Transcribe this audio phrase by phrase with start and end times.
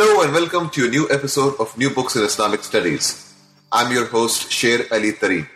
[0.00, 3.34] Hello and welcome to a new episode of New Books in Islamic Studies.
[3.72, 5.48] I'm your host, Sher Ali Tareen.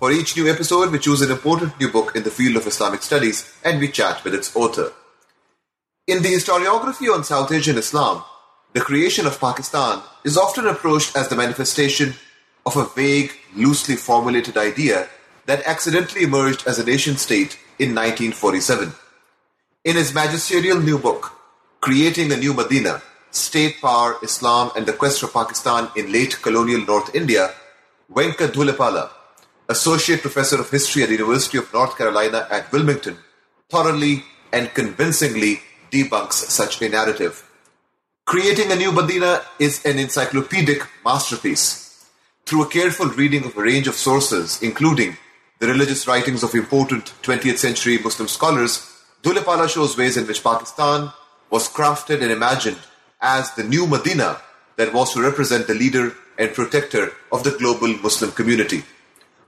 [0.00, 3.04] For each new episode, we choose an important new book in the field of Islamic
[3.04, 4.92] studies and we chat with its author.
[6.08, 8.24] In the historiography on South Asian Islam,
[8.72, 12.14] the creation of Pakistan is often approached as the manifestation
[12.66, 15.08] of a vague, loosely formulated idea
[15.44, 18.92] that accidentally emerged as a nation state in 1947.
[19.84, 21.38] In his magisterial new book,
[21.80, 26.84] Creating a New Medina, State Power, Islam and the Quest for Pakistan in Late Colonial
[26.86, 27.50] North India,
[28.12, 29.10] Venkat Dhulipala,
[29.68, 33.18] Associate Professor of History at the University of North Carolina at Wilmington,
[33.68, 37.42] thoroughly and convincingly debunks such a narrative.
[38.24, 42.06] Creating a New Medina is an encyclopedic masterpiece.
[42.44, 45.16] Through a careful reading of a range of sources, including
[45.58, 51.12] the religious writings of important 20th century Muslim scholars, Dhulipala shows ways in which Pakistan
[51.50, 52.78] was crafted and imagined
[53.20, 54.40] as the new Medina
[54.76, 58.84] that was to represent the leader and protector of the global Muslim community.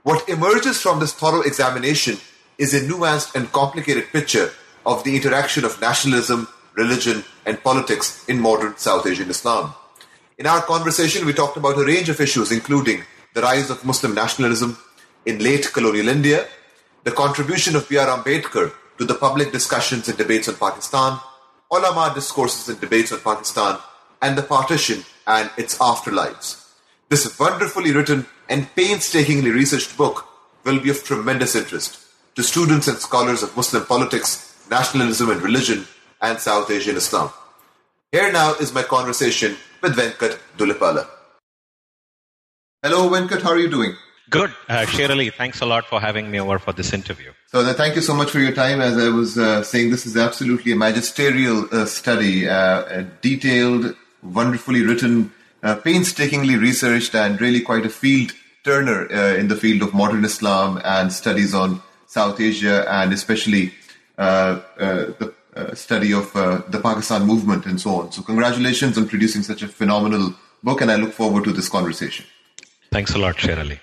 [0.03, 2.17] What emerges from this thorough examination
[2.57, 4.51] is a nuanced and complicated picture
[4.85, 9.73] of the interaction of nationalism, religion, and politics in modern South Asian Islam.
[10.37, 13.03] In our conversation, we talked about a range of issues, including
[13.33, 14.77] the rise of Muslim nationalism
[15.25, 16.47] in late colonial India,
[17.03, 18.07] the contribution of B.R.
[18.07, 21.19] Ambedkar to the public discussions and debates on Pakistan,
[21.71, 23.77] ulama discourses and debates on Pakistan,
[24.21, 26.67] and the partition and its afterlives.
[27.09, 30.25] This wonderfully written and painstakingly researched book
[30.63, 31.99] will be of tremendous interest
[32.35, 35.85] to students and scholars of Muslim politics, nationalism and religion,
[36.21, 37.31] and South Asian Islam.
[38.11, 41.07] Here now is my conversation with Venkat Dhulipala.
[42.83, 43.41] Hello, Venkat.
[43.41, 43.95] How are you doing?
[44.29, 44.53] Good.
[44.67, 47.31] Uh, Sher Ali, thanks a lot for having me over for this interview.
[47.47, 48.79] So, uh, thank you so much for your time.
[48.81, 54.83] As I was uh, saying, this is absolutely a magisterial uh, study, uh, detailed, wonderfully
[54.83, 55.31] written,
[55.63, 59.05] uh, painstakingly researched, and really quite a field turner
[59.37, 63.73] in the field of modern Islam and studies on South Asia and especially
[64.17, 65.33] the
[65.73, 68.11] study of the Pakistan movement and so on.
[68.11, 72.25] So, congratulations on producing such a phenomenal book, and I look forward to this conversation.
[72.91, 73.79] Thanks a lot, Sher Ali.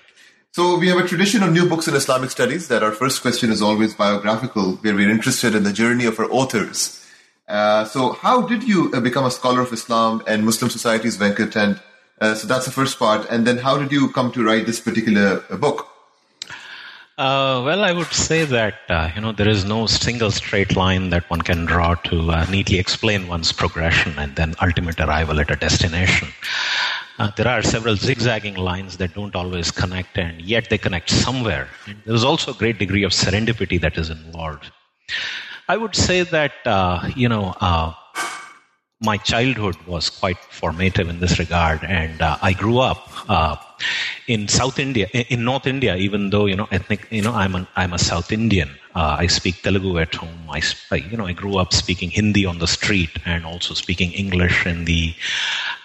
[0.53, 3.51] So we have a tradition of new books in Islamic studies that our first question
[3.51, 7.05] is always biographical, where we're interested in the journey of our authors.
[7.47, 11.55] Uh, so how did you uh, become a scholar of Islam and Muslim societies, Venkat?
[11.55, 11.79] And
[12.19, 13.29] uh, so that's the first part.
[13.29, 15.87] And then how did you come to write this particular uh, book?
[17.17, 21.09] Uh, well, I would say that uh, you know there is no single straight line
[21.09, 25.49] that one can draw to uh, neatly explain one's progression and then ultimate arrival at
[25.49, 26.27] a destination.
[27.19, 31.67] Uh, there are several zigzagging lines that don't always connect, and yet they connect somewhere.
[31.87, 34.71] And there's also a great degree of serendipity that is involved.
[35.67, 37.93] I would say that, uh, you know, uh,
[39.01, 43.55] my childhood was quite formative in this regard, and uh, I grew up uh,
[44.27, 45.95] in South India, in North India.
[45.95, 48.69] Even though you know, ethnic, you know, I'm an, I'm a South Indian.
[48.95, 50.49] Uh, I speak Telugu at home.
[50.49, 50.61] I,
[50.95, 54.85] you know, I grew up speaking Hindi on the street and also speaking English in
[54.85, 55.13] the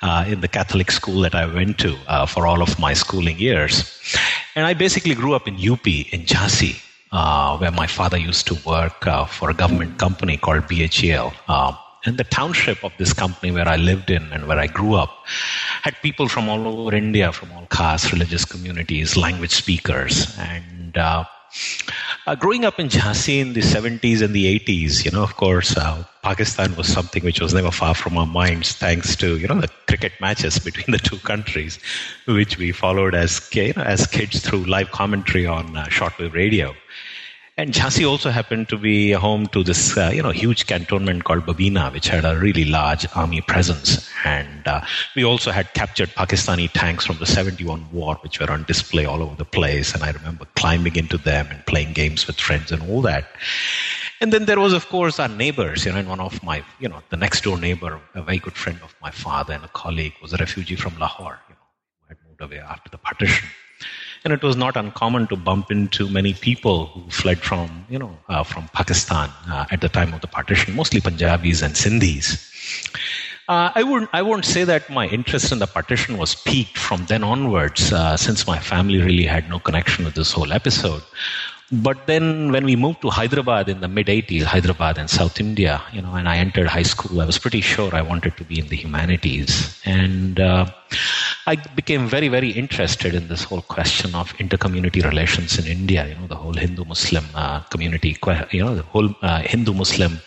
[0.02, 3.38] uh, in the Catholic school that I went to uh, for all of my schooling
[3.38, 4.14] years.
[4.54, 6.82] And I basically grew up in UP in Jhansi,
[7.12, 11.32] uh, where my father used to work uh, for a government company called BHEL.
[11.48, 11.74] Uh,
[12.04, 15.10] and the township of this company where I lived in and where I grew up
[15.82, 20.36] had people from all over India, from all castes, religious communities, language speakers.
[20.36, 20.96] And
[22.26, 25.76] uh, growing up in Jhansi in the 70s and the 80s, you know, of course,
[25.76, 29.60] uh, Pakistan was something which was never far from our minds, thanks to you know
[29.60, 31.78] the cricket matches between the two countries,
[32.26, 36.74] which we followed as you know, as kids through live commentary on uh, shortwave radio.
[37.58, 41.44] And Jhansi also happened to be home to this, uh, you know, huge cantonment called
[41.44, 44.08] Babina, which had a really large army presence.
[44.25, 44.81] And uh,
[45.14, 49.22] we also had captured Pakistani tanks from the 71 war, which were on display all
[49.22, 49.93] over the place.
[49.93, 53.26] And I remember climbing into them and playing games with friends and all that.
[54.22, 56.88] And then there was, of course, our neighbors, you know, and one of my, you
[56.88, 60.14] know, the next door neighbor, a very good friend of my father and a colleague
[60.22, 61.66] was a refugee from Lahore, you know,
[62.00, 63.46] who had moved away after the partition.
[64.24, 68.16] And it was not uncommon to bump into many people who fled from, you know,
[68.28, 72.48] uh, from Pakistan uh, at the time of the partition, mostly Punjabis and Sindhis.
[73.48, 74.08] Uh, I wouldn't.
[74.12, 78.16] I won't say that my interest in the partition was piqued from then onwards, uh,
[78.16, 81.02] since my family really had no connection with this whole episode.
[81.72, 85.82] But then, when we moved to Hyderabad in the mid '80s, Hyderabad and South India,
[85.90, 88.58] you know, and I entered high school, I was pretty sure I wanted to be
[88.58, 90.66] in the humanities, and uh,
[91.46, 96.06] I became very, very interested in this whole question of intercommunity relations in India.
[96.06, 98.18] You know, the whole Hindu-Muslim uh, community,
[98.50, 100.20] you know, the whole uh, Hindu-Muslim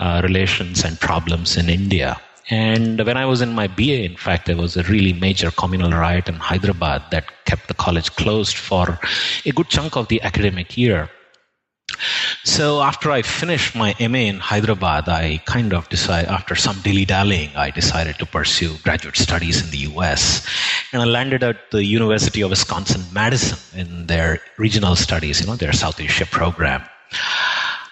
[0.00, 2.20] uh, relations and problems in India.
[2.50, 5.92] And when I was in my BA, in fact, there was a really major communal
[5.92, 8.98] riot in Hyderabad that kept the college closed for
[9.46, 11.08] a good chunk of the academic year.
[12.44, 17.04] So after I finished my MA in Hyderabad, I kind of decided, after some dilly
[17.04, 20.46] dallying, I decided to pursue graduate studies in the US.
[20.92, 25.56] And I landed at the University of Wisconsin Madison in their regional studies, you know,
[25.56, 26.82] their South Asia program.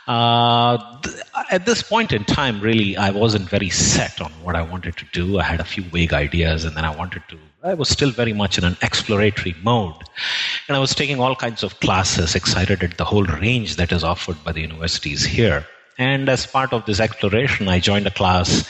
[0.09, 1.17] Uh, th-
[1.51, 5.05] at this point in time, really, I wasn't very set on what I wanted to
[5.13, 5.39] do.
[5.39, 7.39] I had a few vague ideas, and then I wanted to.
[7.63, 9.97] I was still very much in an exploratory mode,
[10.67, 14.03] and I was taking all kinds of classes, excited at the whole range that is
[14.03, 15.67] offered by the universities here.
[15.99, 18.67] And as part of this exploration, I joined a class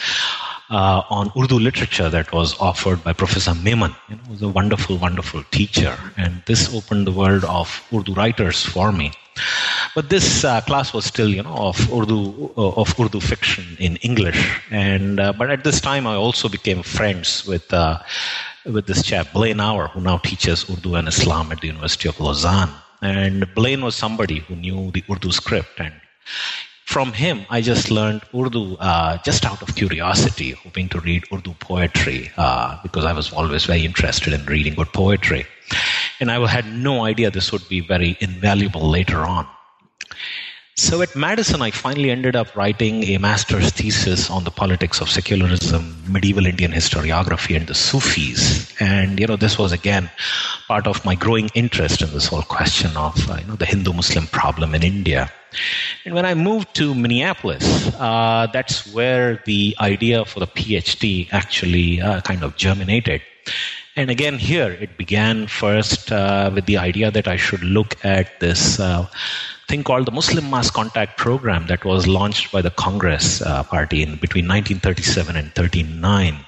[0.71, 3.95] uh, on Urdu literature that was offered by Professor Memon.
[4.09, 8.65] You know, was a wonderful, wonderful teacher, and this opened the world of Urdu writers
[8.65, 9.13] for me.
[9.95, 13.97] But this uh, class was still, you know, of Urdu uh, of Urdu fiction in
[13.97, 17.99] English, and uh, but at this time I also became friends with uh,
[18.65, 22.21] with this chap Blain Auer, who now teaches Urdu and Islam at the University of
[22.21, 22.71] Lausanne.
[23.01, 25.95] And Blain was somebody who knew the Urdu script, and
[26.89, 31.53] from him, I just learned Urdu uh, just out of curiosity, hoping to read Urdu
[31.61, 35.45] poetry uh, because I was always very interested in reading good poetry.
[36.19, 39.47] And I had no idea this would be very invaluable later on.
[40.79, 45.11] So at Madison, I finally ended up writing a master's thesis on the politics of
[45.11, 48.73] secularism, medieval Indian historiography, and the Sufis.
[48.81, 50.09] And you know, this was again
[50.69, 54.29] part of my growing interest in this whole question of uh, you know the Hindu-Muslim
[54.29, 55.33] problem in India.
[56.05, 62.01] And when I moved to Minneapolis, uh, that's where the idea for the PhD actually
[62.01, 63.21] uh, kind of germinated.
[63.97, 68.39] And again, here it began first uh, with the idea that I should look at
[68.39, 69.09] this uh,
[69.69, 74.03] thing called the Muslim Mass Contact Program that was launched by the Congress uh, Party
[74.03, 76.39] in between 1937 and 39.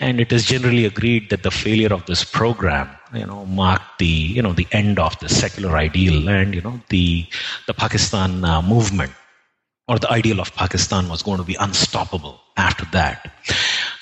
[0.00, 4.06] And it is generally agreed that the failure of this program, you know, marked the,
[4.06, 7.26] you know, the end of the secular ideal and, you know, the,
[7.66, 9.12] the Pakistan uh, movement
[9.86, 13.32] or the ideal of Pakistan was going to be unstoppable after that.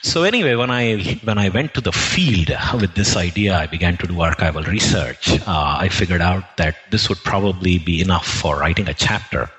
[0.06, 2.50] So anyway, when I when I went to the field
[2.80, 5.40] with this idea, I began to do archival research.
[5.40, 9.50] Uh, I figured out that this would probably be enough for writing a chapter.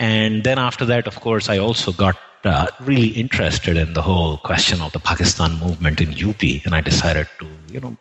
[0.00, 4.38] And then after that, of course, I also got uh, really interested in the whole
[4.38, 7.96] question of the Pakistan movement in UP, and I decided to, you know,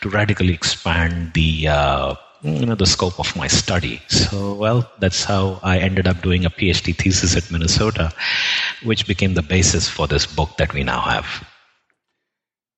[0.00, 4.02] to radically expand the uh, you know the scope of my study.
[4.08, 8.12] So well, that's how I ended up doing a PhD thesis at Minnesota,
[8.82, 11.26] which became the basis for this book that we now have.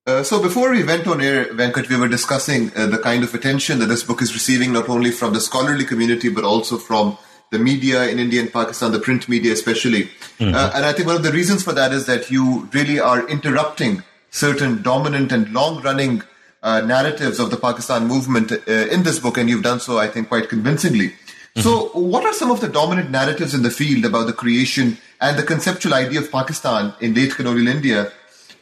[0.07, 3.33] Uh, so before we went on air, Venkat, we were discussing uh, the kind of
[3.35, 7.17] attention that this book is receiving, not only from the scholarly community but also from
[7.51, 10.05] the media in India and Pakistan, the print media especially.
[10.39, 10.55] Mm-hmm.
[10.55, 13.27] Uh, and I think one of the reasons for that is that you really are
[13.29, 16.23] interrupting certain dominant and long-running
[16.65, 20.09] uh, narratives of the Pakistan movement uh, in this book, and you've done so, I
[20.09, 21.09] think, quite convincingly.
[21.11, 21.61] Mm-hmm.
[21.61, 25.39] So, what are some of the dominant narratives in the field about the creation and
[25.39, 28.11] the conceptual idea of Pakistan in late colonial India?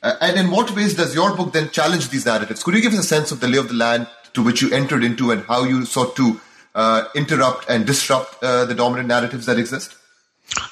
[0.02, 2.62] Uh, and in what ways does your book then challenge these narratives?
[2.64, 4.70] Could you give us a sense of the lay of the land to which you
[4.72, 6.40] entered into and how you sought to
[6.74, 9.96] uh, interrupt and disrupt uh, the dominant narratives that exist?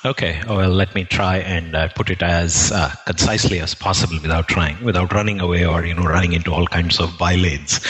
[0.05, 4.19] Okay, oh, well, let me try and uh, put it as uh, concisely as possible
[4.21, 7.81] without trying, without running away or you know running into all kinds of bylanes.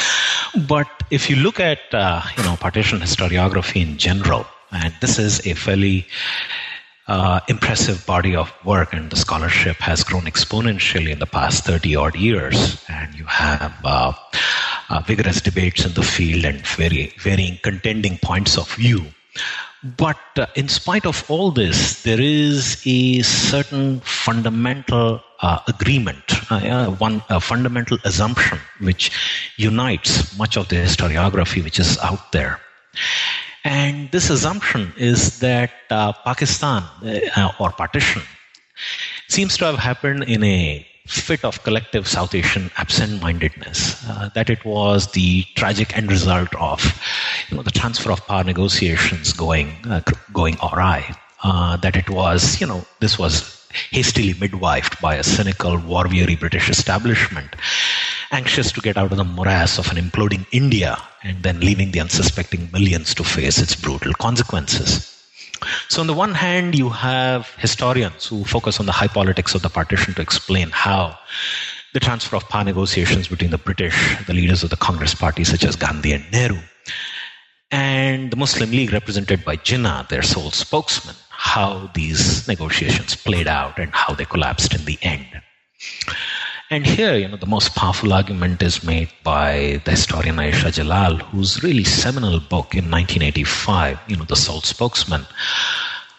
[0.69, 5.47] But if you look at uh, you know partition historiography in general, and this is
[5.47, 6.07] a fairly
[7.07, 11.97] uh, impressive body of work, and the scholarship has grown exponentially in the past 30
[11.97, 12.85] odd years.
[12.89, 14.13] And you have uh,
[14.89, 19.07] uh, vigorous debates in the field and very varying contending points of view.
[19.83, 26.91] But uh, in spite of all this, there is a certain fundamental uh, agreement, uh,
[26.97, 29.11] one fundamental assumption which
[29.57, 32.61] unites much of the historiography which is out there.
[33.65, 36.83] And this assumption is that uh, Pakistan
[37.37, 38.23] uh, or partition
[39.29, 44.65] seems to have happened in a fit of collective South Asian absent-mindedness, uh, that it
[44.65, 46.81] was the tragic end result of
[47.49, 50.01] you know, the transfer of power negotiations going, uh,
[50.33, 55.79] going awry, uh, that it was, you know, this was hastily midwifed by a cynical,
[55.79, 57.57] war-weary British establishment,
[58.33, 62.01] anxious to get out of the morass of an imploding India and then leaving the
[62.01, 65.20] unsuspecting millions to face its brutal consequences.
[65.89, 69.63] So, on the one hand, you have historians who focus on the high politics of
[69.63, 71.19] the partition to explain how
[71.93, 75.65] the transfer of power negotiations between the British, the leaders of the Congress party, such
[75.65, 76.59] as Gandhi and Nehru,
[77.71, 83.79] and the Muslim League, represented by Jinnah, their sole spokesman, how these negotiations played out
[83.79, 85.27] and how they collapsed in the end.
[86.73, 91.17] And here, you know, the most powerful argument is made by the historian Ayesha Jalal,
[91.17, 95.27] whose really seminal book in 1985, you know, The Sole Spokesman,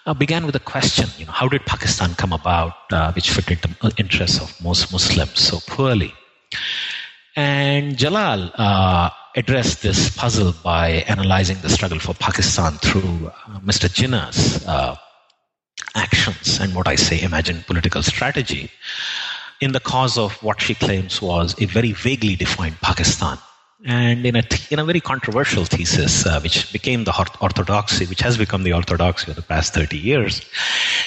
[0.06, 3.62] uh, began with a question, you know, how did Pakistan come about, uh, which fitted
[3.62, 6.14] the interests of most Muslims so poorly?
[7.38, 13.88] And Jalal uh, addressed this puzzle by analyzing the struggle for Pakistan through uh, Mr.
[13.88, 14.98] Jinnah's uh,
[15.96, 18.70] actions and what I say imagined political strategy
[19.62, 23.38] in the cause of what she claims was a very vaguely defined Pakistan.
[23.86, 28.22] And in a, th- in a very controversial thesis, uh, which became the orthodoxy, which
[28.22, 30.42] has become the orthodoxy of the past 30 years,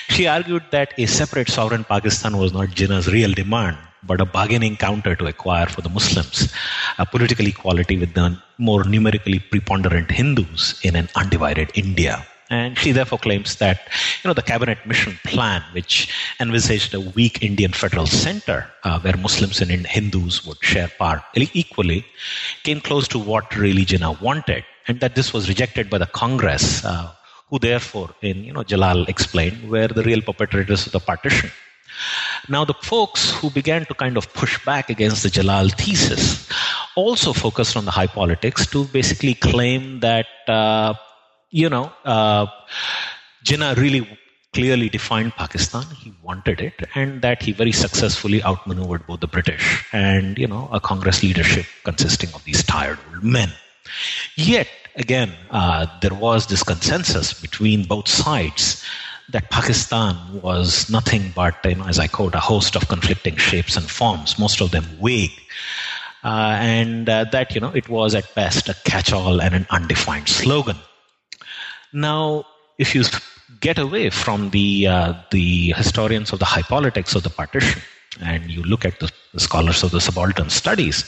[0.09, 4.77] she argued that a separate sovereign Pakistan was not Jinnah's real demand, but a bargaining
[4.77, 6.53] counter to acquire for the Muslims
[6.99, 12.27] a political equality with the more numerically preponderant Hindus in an undivided India.
[12.51, 13.89] And she therefore claims that,
[14.23, 19.17] you know, the cabinet mission plan, which envisaged a weak Indian federal center uh, where
[19.17, 22.05] Muslims and Hindus would share power equally,
[22.63, 23.87] came close to what really
[24.21, 27.11] wanted, and that this was rejected by the Congress, uh,
[27.49, 31.51] who therefore, in you know, Jalal explained, were the real perpetrators of the partition.
[32.49, 36.49] Now, the folks who began to kind of push back against the Jalal thesis
[36.95, 40.95] also focused on the high politics to basically claim that uh,
[41.55, 42.47] you know, uh,
[43.45, 44.19] Jinnah really
[44.53, 45.85] clearly defined Pakistan.
[45.95, 50.69] He wanted it, and that he very successfully outmaneuvered both the British and, you know,
[50.73, 53.53] a Congress leadership consisting of these tired old men.
[54.35, 58.85] Yet, again, uh, there was this consensus between both sides
[59.29, 63.77] that Pakistan was nothing but, you know, as I quote, a host of conflicting shapes
[63.77, 65.39] and forms, most of them vague.
[66.25, 69.69] Uh, and uh, that, you know, it was at best a catch all and an
[69.71, 70.79] undefined slogan.
[71.95, 72.45] Now,
[72.77, 73.05] if you
[73.61, 77.81] get away from the uh, the historians of the high politics of the partition
[78.21, 81.05] and you look at the, the scholars of the subaltern studies,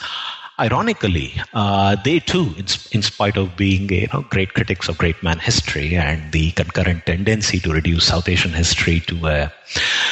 [0.60, 5.20] ironically, uh, they too, in, in, spite of being you know, great critics of great
[5.22, 9.52] man history and the concurrent tendency to reduce South Asian history to a,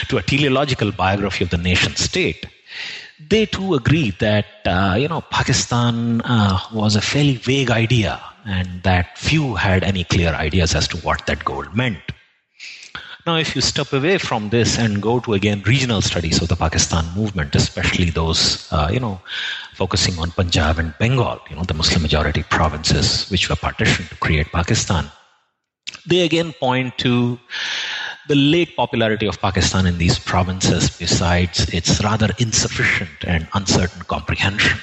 [0.09, 2.47] to a teleological biography of the nation state,
[3.21, 8.83] they too agreed that uh, you know Pakistan uh, was a fairly vague idea and
[8.83, 11.99] that few had any clear ideas as to what that goal meant.
[13.27, 16.57] Now, if you step away from this and go to again regional studies of the
[16.57, 19.19] Pakistan movement, especially those, uh, you know,
[19.73, 24.17] focusing on Punjab and Bengal, you know, the Muslim majority provinces which were partitioned to
[24.17, 25.11] create Pakistan,
[26.07, 27.41] they again point to
[28.29, 34.79] the late popularity of Pakistan in these provinces, besides its rather insufficient and uncertain comprehension.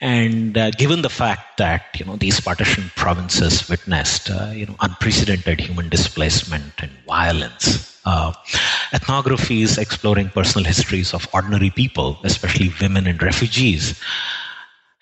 [0.00, 4.76] And uh, given the fact that you know these partition provinces witnessed uh, you know
[4.80, 8.32] unprecedented human displacement and violence, uh,
[8.92, 14.00] ethnographies exploring personal histories of ordinary people, especially women and refugees,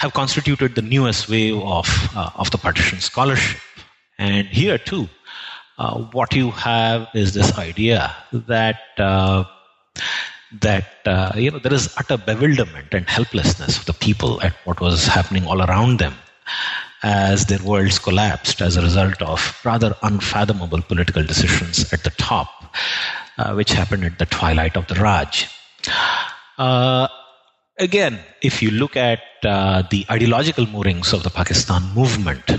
[0.00, 3.60] have constituted the newest wave of uh, of the partition scholarship.
[4.18, 5.08] And here too,
[5.78, 9.44] uh, what you have is this idea that uh,
[10.60, 14.80] that uh, you know there is utter bewilderment and helplessness of the people at what
[14.80, 16.14] was happening all around them
[17.02, 22.74] as their worlds collapsed as a result of rather unfathomable political decisions at the top,
[23.38, 25.48] uh, which happened at the twilight of the Raj.
[26.56, 27.06] Uh,
[27.78, 32.58] again, if you look at the ideological moorings of the Pakistan movement,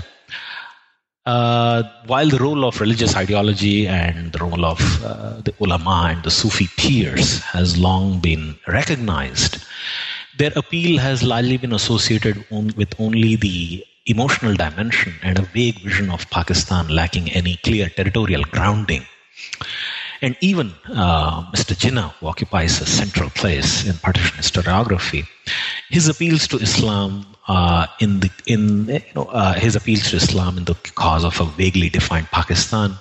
[1.26, 6.22] uh, while the role of religious ideology and the role of uh, the ulama and
[6.22, 9.62] the Sufi peers has long been recognized,
[10.38, 15.78] their appeal has largely been associated on, with only the emotional dimension and a vague
[15.80, 19.04] vision of Pakistan lacking any clear territorial grounding.
[20.22, 21.74] And even uh, Mr.
[21.74, 25.26] Jinnah, who occupies a central place in partition historiography,
[25.88, 30.56] his appeals to Islam uh, in the in you know, uh, his appeals to Islam
[30.56, 32.94] in the cause of a vaguely defined Pakistan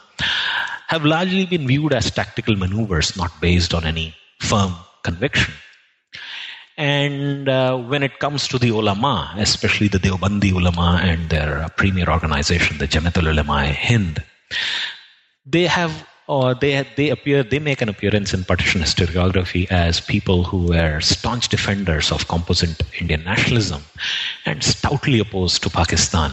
[0.88, 5.54] have largely been viewed as tactical maneuvers, not based on any firm conviction.
[6.78, 12.10] And uh, when it comes to the ulama, especially the Deobandi ulama and their premier
[12.10, 14.24] organization, the Jamiatul Ulama Hind,
[15.46, 20.44] they have or they they appear they make an appearance in partition historiography as people
[20.44, 23.82] who were staunch defenders of composite Indian nationalism
[24.46, 26.32] and stoutly opposed to Pakistan.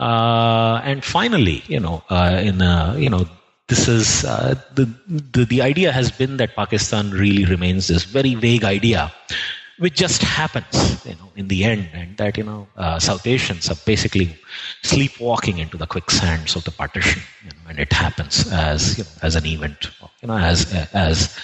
[0.00, 3.28] Uh, and finally, you know, uh, in a, you know,
[3.68, 8.34] this is uh, the, the the idea has been that Pakistan really remains this very
[8.34, 9.12] vague idea
[9.80, 13.70] which just happens, you know, in the end, and that you know, uh, South Asians
[13.70, 14.36] are basically
[14.82, 19.10] sleepwalking into the quicksands of the partition, you know, and it happens as you know,
[19.22, 19.90] as an event,
[20.22, 21.36] you know, as as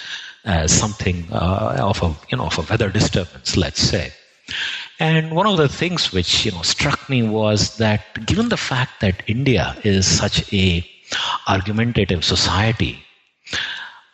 [0.45, 4.13] as something uh, of a you know of a weather disturbance, let's say.
[4.99, 9.01] And one of the things which you know struck me was that given the fact
[9.01, 10.87] that India is such a
[11.47, 13.03] argumentative society,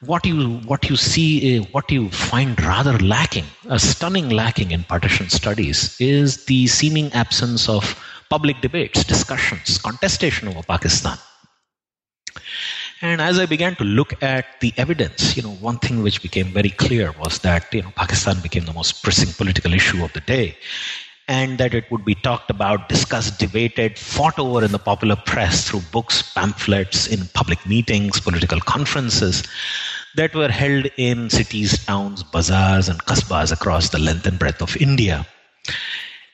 [0.05, 4.83] what you what you see eh, what you find rather lacking a stunning lacking in
[4.83, 11.17] partition studies is the seeming absence of public debates discussions contestation over pakistan.
[13.01, 16.48] And as i began to look at the evidence you know one thing which became
[16.48, 20.22] very clear was that you know pakistan became the most pressing political issue of the
[20.22, 20.55] day
[21.27, 25.69] and that it would be talked about, discussed, debated, fought over in the popular press
[25.69, 29.43] through books, pamphlets, in public meetings, political conferences
[30.15, 34.75] that were held in cities, towns, bazaars, and kasbahs across the length and breadth of
[34.77, 35.25] India.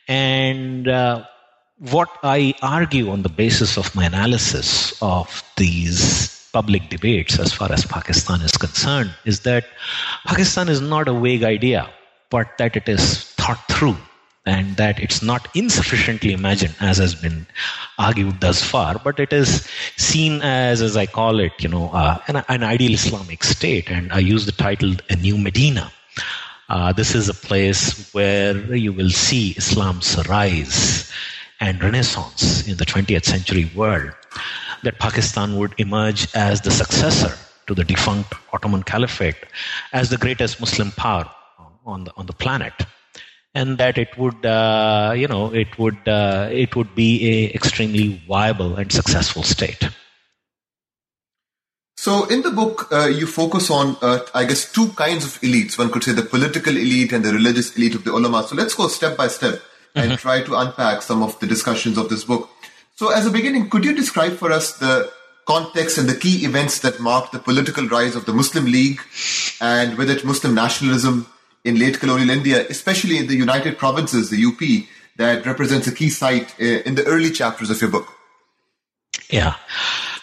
[0.08, 1.26] And uh,
[1.78, 7.72] what I argue on the basis of my analysis of these public debates as far
[7.72, 9.66] as Pakistan is concerned is that
[10.26, 11.90] Pakistan is not a vague idea,
[12.30, 13.98] but that it is thought through
[14.50, 17.46] and that it's not insufficiently imagined as has been
[18.08, 19.51] argued thus far but it is
[20.08, 24.12] seen as as i call it you know uh, an, an, ideal islamic state and
[24.20, 25.91] i use the title a new medina.
[26.70, 31.12] Uh, this is a place where you will see islam's rise
[31.60, 34.12] and renaissance in the 20th century world
[34.84, 37.34] that pakistan would emerge as the successor
[37.68, 39.44] to the defunct ottoman caliphate
[40.01, 41.27] as the greatest muslim power
[41.96, 42.88] on the on the planet
[43.53, 48.21] and that it would uh, you know it would uh, it would be a extremely
[48.28, 49.89] viable and successful state.
[51.97, 55.78] So in the book uh, you focus on uh, i guess two kinds of elites.
[55.78, 58.43] One could say the political elite and the religious elite of the ulama.
[58.43, 59.62] So let's go step by step
[59.95, 60.15] and mm-hmm.
[60.15, 62.50] try to unpack some of the discussions of this book.
[62.95, 65.12] So as a beginning could you describe for us the
[65.45, 69.02] context and the key events that marked the political rise of the muslim league
[69.60, 71.26] and with it muslim nationalism
[71.63, 76.10] in late colonial India, especially in the United Provinces, the UP, that represents a key
[76.10, 78.08] site uh, in the early chapters of your book.
[79.30, 79.56] Yeah.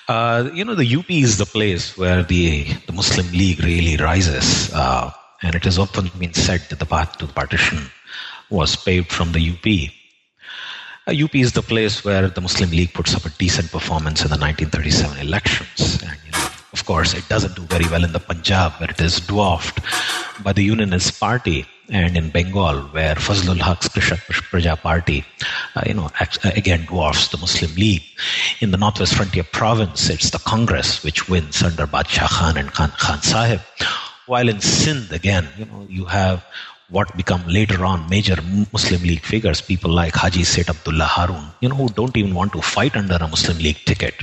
[0.08, 4.72] Uh, you know, the UP is the place where the, the Muslim League really rises.
[4.72, 5.10] Uh,
[5.42, 7.90] and it has often been said that the path to partition
[8.48, 9.92] was paved from the UP.
[11.08, 14.38] UP is the place where the Muslim League puts up a decent performance in the
[14.38, 16.02] 1937 elections.
[16.02, 19.00] And, you know, of course, it doesn't do very well in the Punjab, where it
[19.00, 19.80] is dwarfed
[20.44, 25.24] by the Unionist Party, and in Bengal, where Fazlul Haq's Krishak Praja Party,
[25.74, 28.04] uh, you know, uh, again dwarfs the Muslim League.
[28.60, 32.92] In the Northwest Frontier Province, it's the Congress which wins under Badshah Khan and Khan,
[32.98, 33.60] Khan Sahib.
[34.26, 36.44] While in Sindh, again, you know, you have
[36.90, 38.36] what become later on major
[38.72, 42.52] Muslim League figures, people like Haji Seth Abdullah Harun, you know, who don't even want
[42.52, 44.14] to fight under a Muslim League ticket.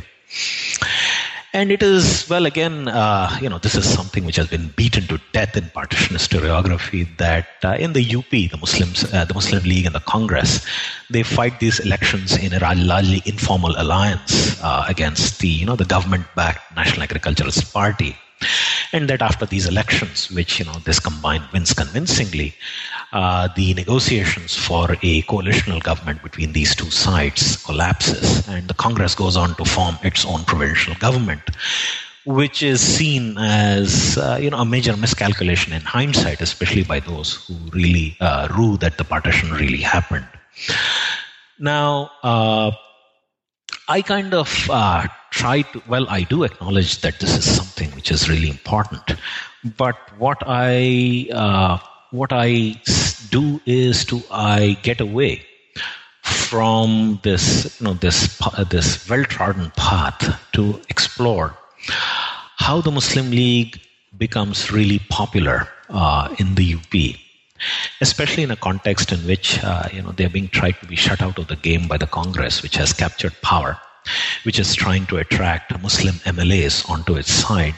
[1.56, 5.06] And it is, well, again, uh, you know, this is something which has been beaten
[5.06, 9.64] to death in partition historiography that uh, in the UP, the Muslims, uh, the Muslim
[9.64, 10.66] League and the Congress,
[11.12, 15.86] they fight these elections in a largely informal alliance uh, against the, you know, the
[15.86, 18.18] government-backed National Agriculturalist Party
[18.92, 22.54] and that after these elections, which you know this combined wins convincingly,
[23.12, 29.16] uh, the negotiations for a coalitional government between these two sides collapses, and the Congress
[29.16, 31.42] goes on to form its own provincial government,
[32.26, 37.46] which is seen as uh, you know a major miscalculation in hindsight, especially by those
[37.46, 40.28] who really uh, rue that the partition really happened.
[41.60, 42.72] Now, uh,
[43.88, 48.12] I kind of uh, try to, well, I do acknowledge that this is something which
[48.12, 49.16] is really important.
[49.78, 51.80] But what I, uh,
[52.12, 52.80] what I
[53.32, 55.46] do is to, I get away
[56.22, 61.58] from this, you know, this, this well-trodden path to explore
[62.58, 63.82] how the Muslim League
[64.18, 67.20] becomes really popular uh, in the UP
[68.02, 71.22] especially in a context in which uh, you know they're being tried to be shut
[71.22, 73.80] out of the game by the Congress, which has captured power
[74.44, 77.76] which is trying to attract Muslim MLAs onto its side.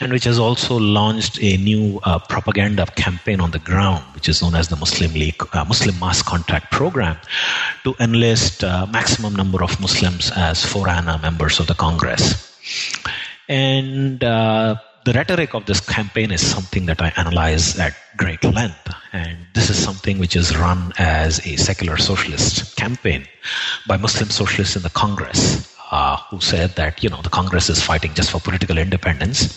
[0.00, 4.42] and which has also launched a new uh, propaganda campaign on the ground, which is
[4.42, 7.16] known as the Muslim League, uh, Muslim Mass Contact Program,
[7.82, 12.52] to enlist uh, maximum number of Muslims as four-anna members of the Congress.
[13.48, 18.90] And uh, the rhetoric of this campaign is something that I analyze at great length.
[19.12, 23.26] And this is something which is run as a secular socialist campaign
[23.86, 25.70] by Muslim socialists in the Congress.
[25.90, 29.56] Uh, who said that you know the Congress is fighting just for political independence,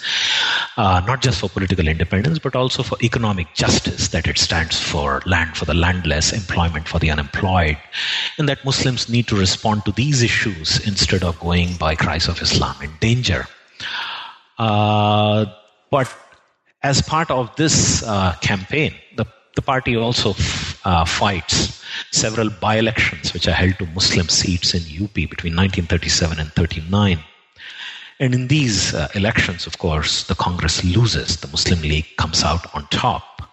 [0.75, 4.09] uh, not just for political independence, but also for economic justice.
[4.09, 7.77] That it stands for land for the landless, employment for the unemployed,
[8.37, 12.39] and that Muslims need to respond to these issues instead of going by cries of
[12.39, 13.47] Islam in danger.
[14.57, 15.45] Uh,
[15.91, 16.13] but
[16.83, 20.33] as part of this uh, campaign, the, the party also
[20.85, 26.39] uh, fights several by elections which are held to Muslim seats in UP between 1937
[26.39, 27.19] and 39.
[28.19, 31.37] And in these uh, elections, of course, the Congress loses.
[31.37, 33.43] The Muslim League comes out on top.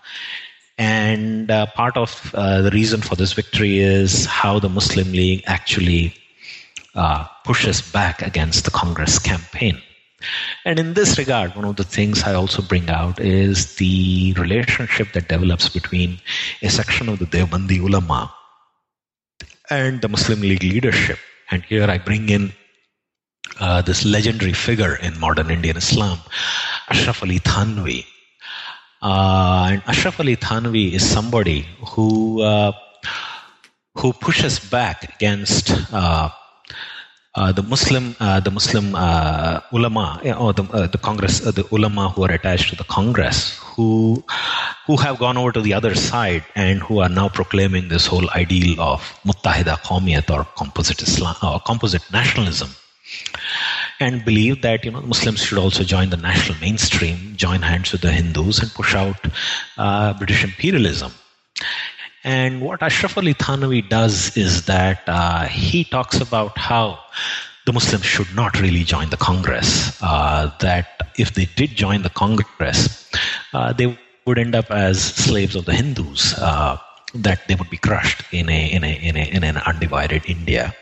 [0.78, 5.44] And uh, part of uh, the reason for this victory is how the Muslim League
[5.46, 6.14] actually
[7.44, 9.82] pushes back against the Congress campaign.
[10.64, 15.12] And in this regard, one of the things I also bring out is the relationship
[15.12, 16.18] that develops between
[16.62, 18.32] a section of the Deobandi ulama
[19.70, 21.18] and the Muslim League leadership.
[21.50, 22.52] And here I bring in
[23.60, 26.18] uh, this legendary figure in modern Indian Islam,
[26.88, 28.04] Ashraf Ali Thanvi.
[29.02, 32.72] Uh, and Ashraf Ali Thanvi is somebody who uh,
[33.96, 35.70] who pushes back against
[37.34, 41.66] uh, the Muslim, uh, the Muslim uh, ulama, or the, uh, the Congress, uh, the
[41.72, 44.22] ulama who are attached to the Congress, who
[44.86, 48.28] who have gone over to the other side and who are now proclaiming this whole
[48.30, 52.70] ideal of muttahida qawmiyat or composite Islam or composite nationalism,
[53.98, 58.02] and believe that you know Muslims should also join the national mainstream, join hands with
[58.02, 59.20] the Hindus, and push out
[60.18, 61.12] British imperialism.
[62.24, 66.98] And what Ashraf Ali Thanvi does is that uh, he talks about how
[67.66, 69.96] the Muslims should not really join the Congress.
[70.02, 73.10] Uh, that if they did join the Congress,
[73.52, 76.34] uh, they would end up as slaves of the Hindus.
[76.38, 76.78] Uh,
[77.14, 80.74] that they would be crushed in a in a in, a, in an undivided India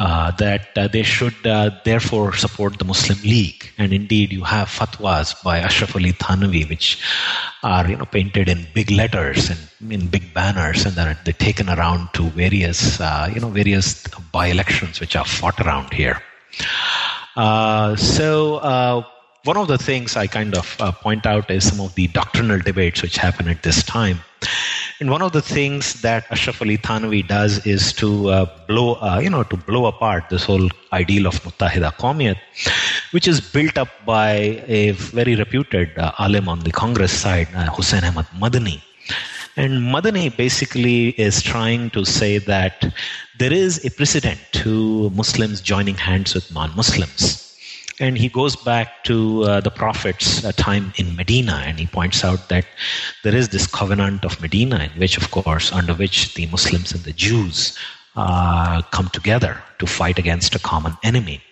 [0.00, 3.70] uh, that uh, they should uh, therefore support the Muslim League.
[3.76, 6.98] And indeed, you have fatwas by Ashraf Ali Thanvi, which
[7.62, 11.68] are you know painted in big letters and in big banners, and then they're taken
[11.68, 16.22] around to various uh, you know various by-elections which are fought around here.
[17.36, 19.04] Uh, so uh,
[19.44, 22.58] one of the things I kind of uh, point out is some of the doctrinal
[22.58, 24.20] debates which happen at this time.
[25.00, 29.18] And one of the things that Ashraf Ali Thanvi does is to uh, blow, uh,
[29.18, 32.36] you know, to blow apart this whole ideal of Muttahida Qawmiyat,
[33.12, 37.70] which is built up by a very reputed uh, alim on the Congress side, uh,
[37.70, 38.82] Hussein Ahmad Madani.
[39.56, 42.92] And Madani basically is trying to say that
[43.38, 47.49] there is a precedent to Muslims joining hands with non-Muslims
[48.00, 52.24] and he goes back to uh, the prophet's uh, time in Medina, and he points
[52.24, 52.64] out that
[53.22, 57.04] there is this covenant of Medina, in which, of course, under which the Muslims and
[57.04, 57.78] the Jews
[58.16, 61.42] uh, come together to fight against a common enemy.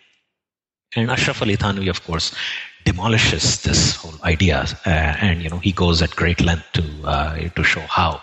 [0.97, 2.35] And Ashraf Ali Thanvi, of course,
[2.87, 7.37] demolishes this whole idea, uh, and you know he goes at great length to uh,
[7.57, 8.23] to show how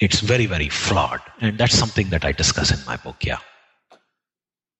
[0.00, 3.22] it's very, very flawed, and that's something that I discuss in my book.
[3.22, 3.38] Yeah.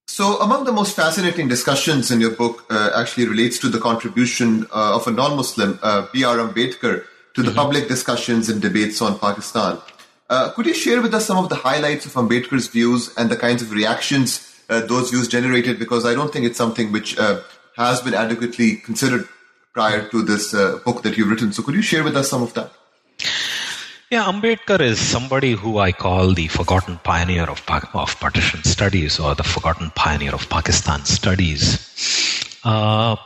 [0.09, 4.65] So, among the most fascinating discussions in your book uh, actually relates to the contribution
[4.73, 6.37] uh, of a non Muslim, uh, B.R.
[6.37, 7.57] Ambedkar, to the mm-hmm.
[7.57, 9.79] public discussions and debates on Pakistan.
[10.31, 13.37] Uh, could you share with us some of the highlights of Ambedkar's views and the
[13.37, 15.77] kinds of reactions uh, those views generated?
[15.77, 17.41] Because I don't think it's something which uh,
[17.77, 19.29] has been adequately considered
[19.73, 20.53] prior to this
[20.85, 21.53] book that you've written.
[21.53, 22.71] So, could you share with us some of that?
[24.09, 27.61] Yeah, Ambedkar is somebody who I call the forgotten pioneer of,
[27.93, 32.61] of partition studies or the forgotten pioneer of Pakistan studies.
[32.63, 33.17] Uh,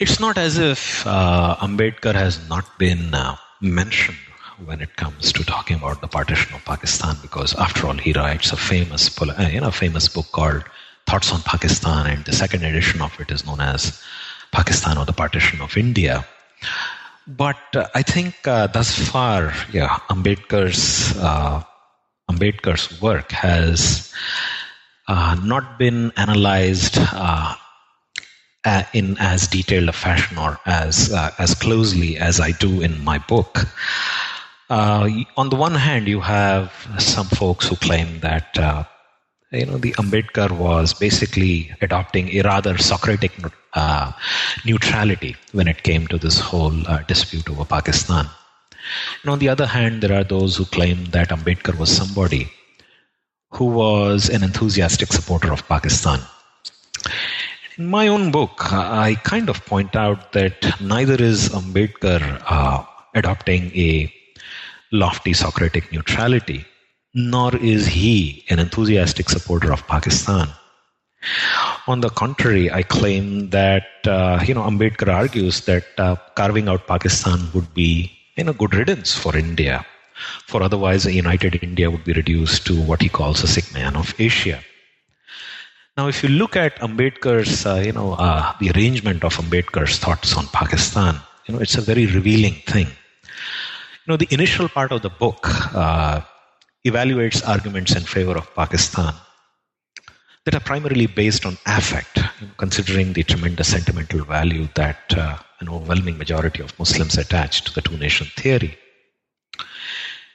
[0.00, 4.18] it's not as if uh, Ambedkar has not been uh, mentioned
[4.64, 8.50] when it comes to talking about the partition of Pakistan, because after all, he writes
[8.50, 10.64] a famous, uh, you know, famous book called
[11.06, 14.02] Thoughts on Pakistan, and the second edition of it is known as
[14.50, 16.26] Pakistan or the Partition of India.
[17.26, 21.62] But uh, I think uh, thus far, yeah, Ambedkar's uh,
[22.30, 24.12] Ambedkar's work has
[25.08, 27.54] uh, not been analyzed uh,
[28.92, 33.18] in as detailed a fashion or as uh, as closely as I do in my
[33.18, 33.66] book.
[34.70, 38.56] on the one hand, you have some folks who claim that
[39.52, 43.32] you know the Ambedkar was basically adopting a rather Socratic
[43.74, 44.12] uh,
[44.64, 48.26] neutrality when it came to this whole uh, dispute over Pakistan.
[49.22, 52.50] And on the other hand, there are those who claim that Ambedkar was somebody
[53.50, 56.20] who was an enthusiastic supporter of Pakistan.
[57.78, 63.70] In my own book, I kind of point out that neither is Ambedkar uh, adopting
[63.76, 64.12] a
[64.92, 66.64] lofty Socratic neutrality,
[67.16, 70.48] nor is he an enthusiastic supporter of Pakistan.
[71.86, 76.86] On the contrary, I claim that uh, you know Ambedkar argues that uh, carving out
[76.86, 79.84] Pakistan would be in a good riddance for India,
[80.46, 83.96] for otherwise a united India would be reduced to what he calls a sick man
[83.96, 84.60] of Asia.
[85.96, 90.36] Now, if you look at Ambedkar's, uh, you know, uh, the arrangement of Ambedkar's thoughts
[90.36, 92.88] on Pakistan, you know, it's a very revealing thing.
[92.88, 96.20] You know, the initial part of the book uh,
[96.90, 99.14] evaluates arguments in favor of Pakistan
[100.44, 102.20] that are primarily based on affect,
[102.56, 107.82] considering the tremendous sentimental value that uh, an overwhelming majority of Muslims attach to the
[107.82, 108.78] two-nation theory.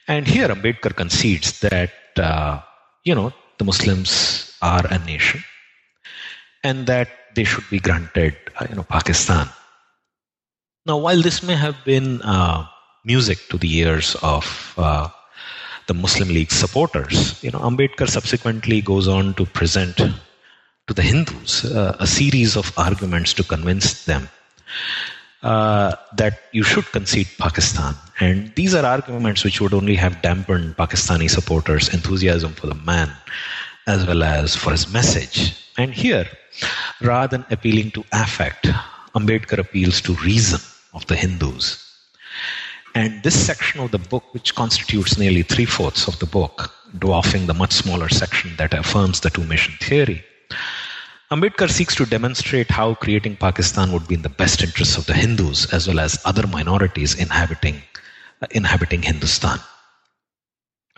[0.08, 2.60] And here, Ambedkar concedes that, uh,
[3.06, 5.44] you know, the Muslims are a nation
[6.64, 9.48] and that they should be granted, uh, you know, Pakistan.
[10.86, 12.68] Now, while this may have been uh,
[13.06, 15.08] music to the ears of uh,
[15.91, 19.97] the Muslim League supporters, you know, Ambedkar subsequently goes on to present
[20.88, 24.30] to the Hindus uh, a series of arguments to convince them
[25.43, 27.93] uh, that you should concede Pakistan.
[28.21, 33.12] And these are arguments which would only have dampened Pakistani supporters' enthusiasm for the man
[33.86, 35.38] as well as for his message.
[35.77, 36.27] And here,
[37.01, 38.67] rather than appealing to affect,
[39.13, 40.62] Ambedkar appeals to reason
[40.93, 41.90] of the Hindus.
[42.93, 47.47] And this section of the book, which constitutes nearly three fourths of the book, dwarfing
[47.47, 50.23] the much smaller section that affirms the two nation theory,
[51.32, 55.13] Ambedkar seeks to demonstrate how creating Pakistan would be in the best interests of the
[55.13, 57.82] Hindus as well as other minorities inhabiting,
[58.41, 59.60] uh, inhabiting Hindustan.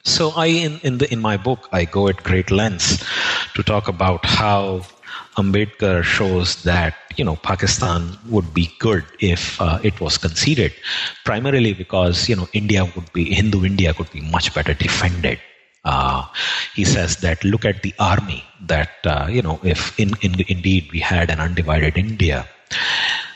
[0.04, 3.06] So I, in, in, the, in my book, I go at great lengths
[3.54, 4.82] to talk about how
[5.38, 10.74] Ambedkar shows that you know Pakistan would be good if uh, it was conceded,
[11.26, 15.40] primarily because you know India would be Hindu India could be much better defended.
[15.86, 16.26] Uh,
[16.76, 20.90] he says that look at the army that uh, you know if in, in, indeed
[20.92, 22.48] we had an undivided India,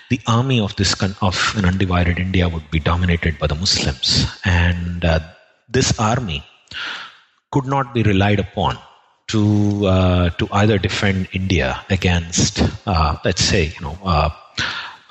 [0.09, 5.03] the army of this of an undivided India would be dominated by the Muslims, and
[5.03, 5.19] uh,
[5.69, 6.43] this army
[7.51, 8.77] could not be relied upon
[9.27, 14.29] to uh, to either defend India against, uh, let's say, you know, uh,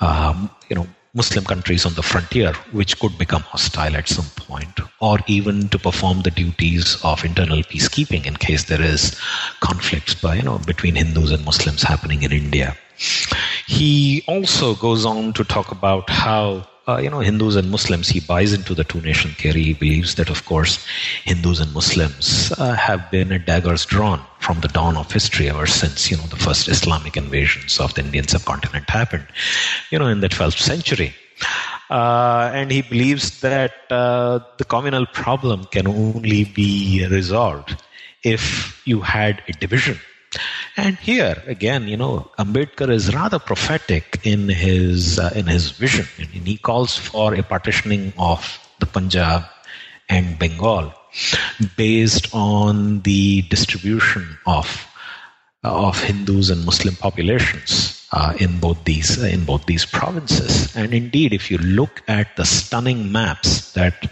[0.01, 4.79] um, you know, Muslim countries on the frontier, which could become hostile at some point,
[4.99, 9.19] or even to perform the duties of internal peacekeeping in case there is
[9.59, 12.75] conflicts by, you know, between Hindus and Muslims happening in India.
[13.67, 18.19] He also goes on to talk about how uh, you know, Hindus and Muslims, he
[18.19, 19.63] buys into the two nation theory.
[19.63, 20.85] He believes that, of course,
[21.25, 25.67] Hindus and Muslims uh, have been at daggers drawn from the dawn of history ever
[25.67, 29.27] since, you know, the first Islamic invasions of the Indian subcontinent happened,
[29.91, 31.13] you know, in the 12th century.
[31.89, 37.81] Uh, and he believes that uh, the communal problem can only be resolved
[38.23, 39.99] if you had a division
[40.75, 46.05] and here again, you know, Ambedkar is rather prophetic in his uh, in his vision,
[46.29, 49.43] he calls for a partitioning of the Punjab
[50.09, 50.93] and Bengal
[51.75, 54.87] based on the distribution of
[55.63, 60.75] of Hindus and Muslim populations uh, in both these uh, in both these provinces.
[60.75, 64.11] And indeed, if you look at the stunning maps that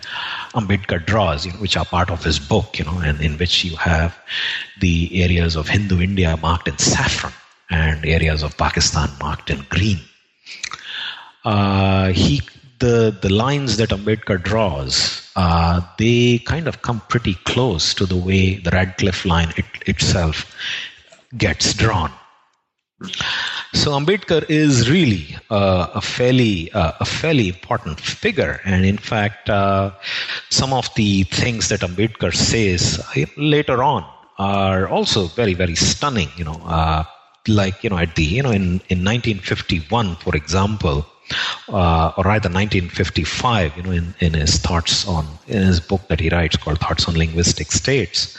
[0.55, 3.63] Ambedkar draws, you know, which are part of his book, you know, and in which
[3.63, 4.17] you have
[4.79, 7.33] the areas of Hindu India marked in saffron
[7.69, 9.99] and areas of Pakistan marked in green.
[11.43, 12.41] Uh, he
[12.79, 18.15] the the lines that Ambedkar draws, uh, they kind of come pretty close to the
[18.15, 20.55] way the Radcliffe line it, itself
[21.37, 22.11] gets drawn.
[23.75, 29.49] So Ambedkar is really uh, a fairly uh, a fairly important figure, and in fact,
[29.49, 29.91] uh,
[30.49, 34.05] some of the things that Ambedkar says uh, later on
[34.39, 36.29] are also very very stunning.
[36.37, 37.03] You know, uh,
[37.47, 41.05] like you know at the you know in in 1951, for example.
[41.67, 46.19] Uh, or rather 1955 you know in, in his thoughts on in his book that
[46.19, 48.37] he writes called thoughts on linguistic states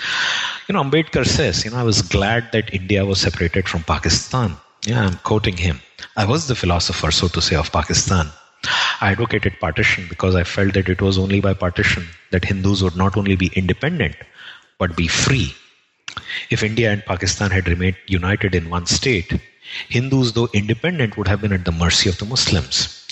[0.68, 4.56] you know, Ambedkar says, you know, I was glad that India was separated from Pakistan.
[4.86, 5.80] Yeah, I'm quoting him.
[6.16, 8.30] I was the philosopher, so to say, of Pakistan.
[9.00, 12.94] I advocated partition because I felt that it was only by partition that Hindus would
[12.96, 14.14] not only be independent,
[14.78, 15.54] but be free.
[16.50, 19.32] If India and Pakistan had remained united in one state,
[19.88, 23.08] Hindus, though independent, would have been at the mercy of the Muslims.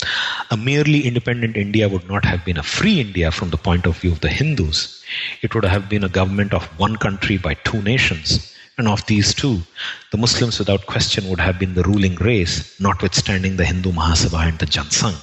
[0.51, 3.97] A merely independent India would not have been a free India from the point of
[3.97, 5.03] view of the Hindus.
[5.41, 8.54] It would have been a government of one country by two nations.
[8.77, 9.61] And of these two,
[10.11, 14.59] the Muslims without question would have been the ruling race, notwithstanding the Hindu Mahasabha and
[14.59, 15.15] the Jansangh.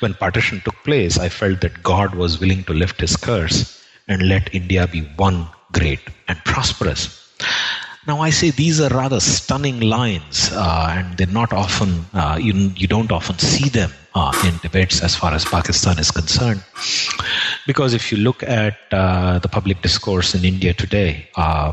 [0.00, 4.28] When partition took place, I felt that God was willing to lift his curse and
[4.28, 7.22] let India be one great and prosperous.
[8.06, 12.52] Now, I say these are rather stunning lines, uh, and they're not often, uh, you,
[12.76, 16.62] you don't often see them uh, in debates as far as Pakistan is concerned.
[17.66, 21.72] Because if you look at uh, the public discourse in India today, uh,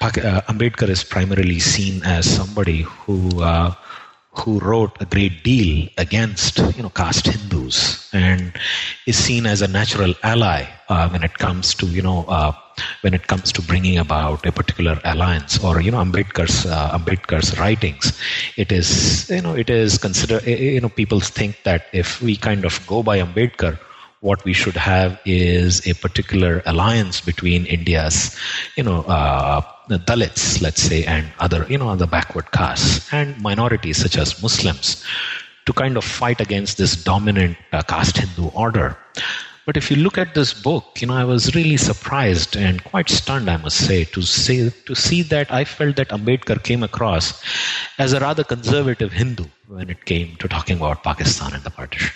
[0.00, 3.42] Ambedkar is primarily seen as somebody who
[4.34, 8.52] who wrote a great deal against you know caste Hindus and
[9.06, 12.52] is seen as a natural ally uh, when it comes to you know uh,
[13.02, 17.58] when it comes to bringing about a particular alliance or you know Ambedkar's uh, Ambedkar's
[17.58, 18.18] writings.
[18.56, 22.64] It is you know it is considered you know people think that if we kind
[22.64, 23.78] of go by Ambedkar
[24.22, 28.36] what we should have is a particular alliance between India's,
[28.76, 33.38] you know, uh, the Dalits, let's say, and other, you know, other backward castes and
[33.42, 35.04] minorities such as Muslims
[35.66, 38.96] to kind of fight against this dominant uh, caste Hindu order.
[39.66, 43.08] But if you look at this book, you know, I was really surprised and quite
[43.08, 47.42] stunned, I must say, to say to see that I felt that Ambedkar came across
[47.98, 52.12] as a rather conservative Hindu when it came to talking about Pakistan and the partition.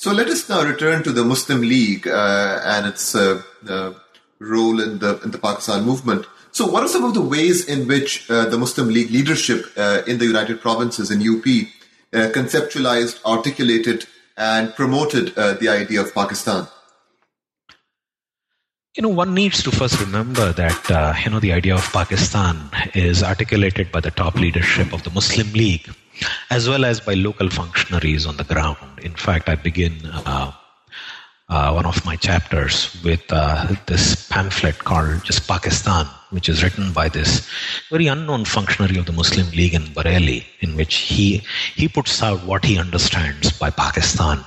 [0.00, 3.94] So let us now return to the Muslim League uh, and its uh, uh,
[4.38, 6.24] role in the in the Pakistan movement.
[6.52, 10.02] So, what are some of the ways in which uh, the Muslim League leadership uh,
[10.06, 14.06] in the United Provinces in UP uh, conceptualized, articulated,
[14.36, 16.68] and promoted the idea of Pakistan?
[18.94, 23.24] You know, one needs to first remember that you know the idea of Pakistan is
[23.24, 25.90] articulated by the top leadership of the Muslim League
[26.50, 28.78] as well as by local functionaries on the ground.
[29.02, 30.52] In fact, I begin uh,
[31.48, 36.92] uh, one of my chapters with uh, this pamphlet called just Pakistan, which is written
[36.92, 37.48] by this
[37.90, 41.42] very unknown functionary of the Muslim League in Bareilly, in which he
[41.74, 44.44] he puts out what he understands by Pakistan.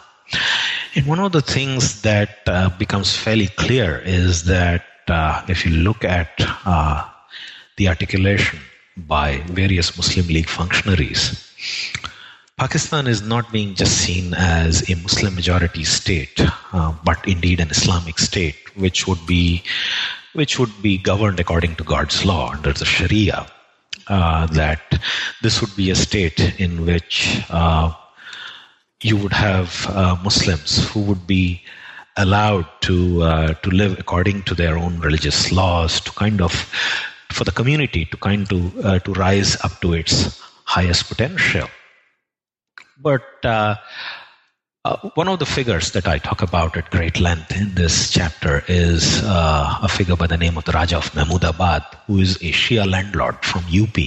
[0.95, 5.71] And one of the things that uh, becomes fairly clear is that uh, if you
[5.71, 6.29] look at
[6.65, 7.07] uh,
[7.77, 8.59] the articulation
[8.97, 11.50] by various Muslim League functionaries,
[12.57, 16.39] Pakistan is not being just seen as a Muslim majority state,
[16.73, 19.63] uh, but indeed an Islamic state, which would be
[20.33, 23.47] which would be governed according to God's law under the Sharia.
[24.07, 25.01] Uh, that
[25.41, 27.93] this would be a state in which uh,
[29.01, 31.61] you would have uh, Muslims who would be
[32.17, 36.53] allowed to uh, to live according to their own religious laws, to kind of
[37.31, 41.67] for the community to kind to uh, to rise up to its highest potential.
[42.97, 43.75] But uh,
[44.85, 48.63] uh, one of the figures that I talk about at great length in this chapter
[48.67, 52.51] is uh, a figure by the name of the Raja of Mahmudabad, who is a
[52.51, 53.97] Shia landlord from UP.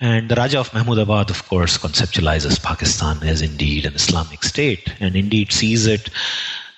[0.00, 5.14] And the Raja of Mahmudabad, of course, conceptualizes Pakistan as indeed an Islamic state and
[5.14, 6.10] indeed sees it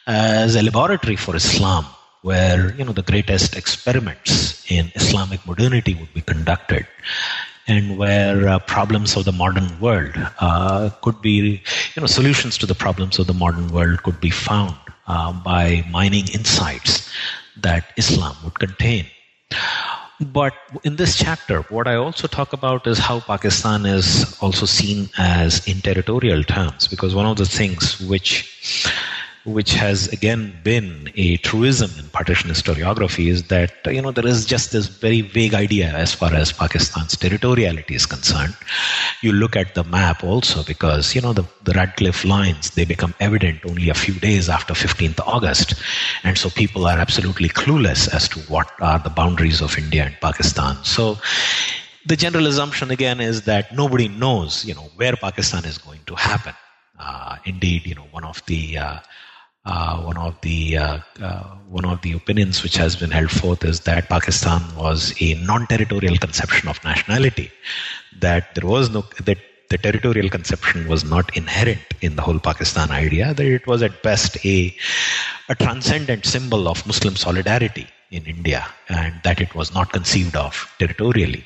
[0.06, 1.86] as a laboratory for Islam
[2.22, 6.86] where you know the greatest experiments in Islamic modernity would be conducted
[7.66, 11.62] and where uh, problems of the modern world uh, could be,
[11.94, 14.74] you know, solutions to the problems of the modern world could be found
[15.06, 17.10] uh, by mining insights
[17.56, 19.06] that Islam would contain.
[20.20, 25.08] But in this chapter, what I also talk about is how Pakistan is also seen
[25.18, 28.88] as in territorial terms, because one of the things which
[29.44, 34.46] which has again been a truism in partition historiography is that you know there is
[34.46, 38.54] just this very vague idea as far as Pakistan's territoriality is concerned.
[39.20, 43.14] You look at the map also because you know the, the Radcliffe lines they become
[43.18, 45.74] evident only a few days after 15th August,
[46.22, 50.16] and so people are absolutely clueless as to what are the boundaries of India and
[50.20, 50.76] Pakistan.
[50.84, 51.18] So
[52.06, 56.14] the general assumption again is that nobody knows you know where Pakistan is going to
[56.14, 56.54] happen.
[56.98, 58.98] Uh, indeed, you know one of the uh,
[59.64, 63.64] uh, one of the uh, uh, one of the opinions which has been held forth
[63.64, 67.50] is that Pakistan was a non-territorial conception of nationality,
[68.18, 69.38] that there was no that
[69.70, 74.02] the territorial conception was not inherent in the whole Pakistan idea, that it was at
[74.02, 74.74] best a
[75.48, 80.68] a transcendent symbol of Muslim solidarity in India, and that it was not conceived of
[80.78, 81.44] territorially.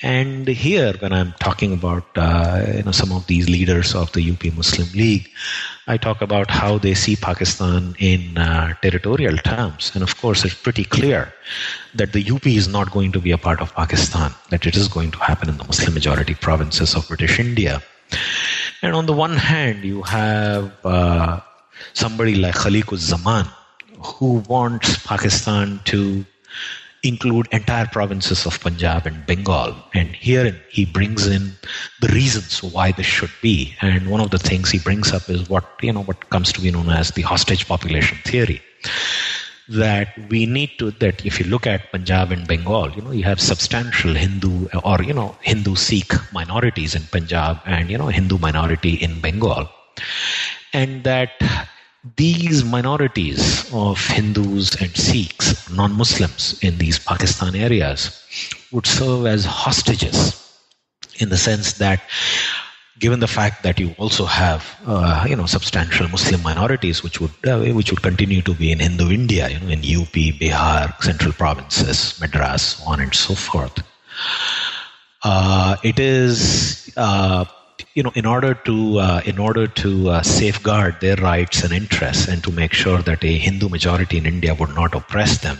[0.00, 4.30] And here, when I'm talking about uh, you know some of these leaders of the
[4.30, 5.28] UP Muslim League,
[5.88, 10.54] I talk about how they see Pakistan in uh, territorial terms, and of course, it's
[10.54, 11.34] pretty clear
[11.96, 14.86] that the UP is not going to be a part of Pakistan; that it is
[14.86, 17.82] going to happen in the Muslim majority provinces of British India.
[18.82, 21.40] And on the one hand, you have uh,
[21.92, 23.46] somebody like Khaliq Zaman,
[23.98, 26.24] who wants Pakistan to
[27.02, 29.74] include entire provinces of Punjab and Bengal.
[29.94, 31.52] And herein he brings in
[32.00, 33.74] the reasons why this should be.
[33.80, 36.60] And one of the things he brings up is what you know what comes to
[36.60, 38.62] be known as the hostage population theory.
[39.68, 43.24] That we need to that if you look at Punjab and Bengal, you know, you
[43.24, 48.38] have substantial Hindu or you know Hindu Sikh minorities in Punjab and you know Hindu
[48.38, 49.68] minority in Bengal.
[50.72, 51.32] And that
[52.16, 58.22] these minorities of Hindus and Sikhs, non Muslims in these Pakistan areas,
[58.72, 60.34] would serve as hostages
[61.18, 62.00] in the sense that
[62.98, 67.30] given the fact that you also have uh, you know substantial Muslim minorities which would
[67.46, 71.32] uh, which would continue to be in Hindu India you know in UP Bihar central
[71.32, 73.82] provinces Madras on and so forth.
[75.24, 77.44] Uh, it is uh,
[77.94, 82.28] you know, in order to uh, in order to uh, safeguard their rights and interests,
[82.28, 85.58] and to make sure that a Hindu majority in India would not oppress them,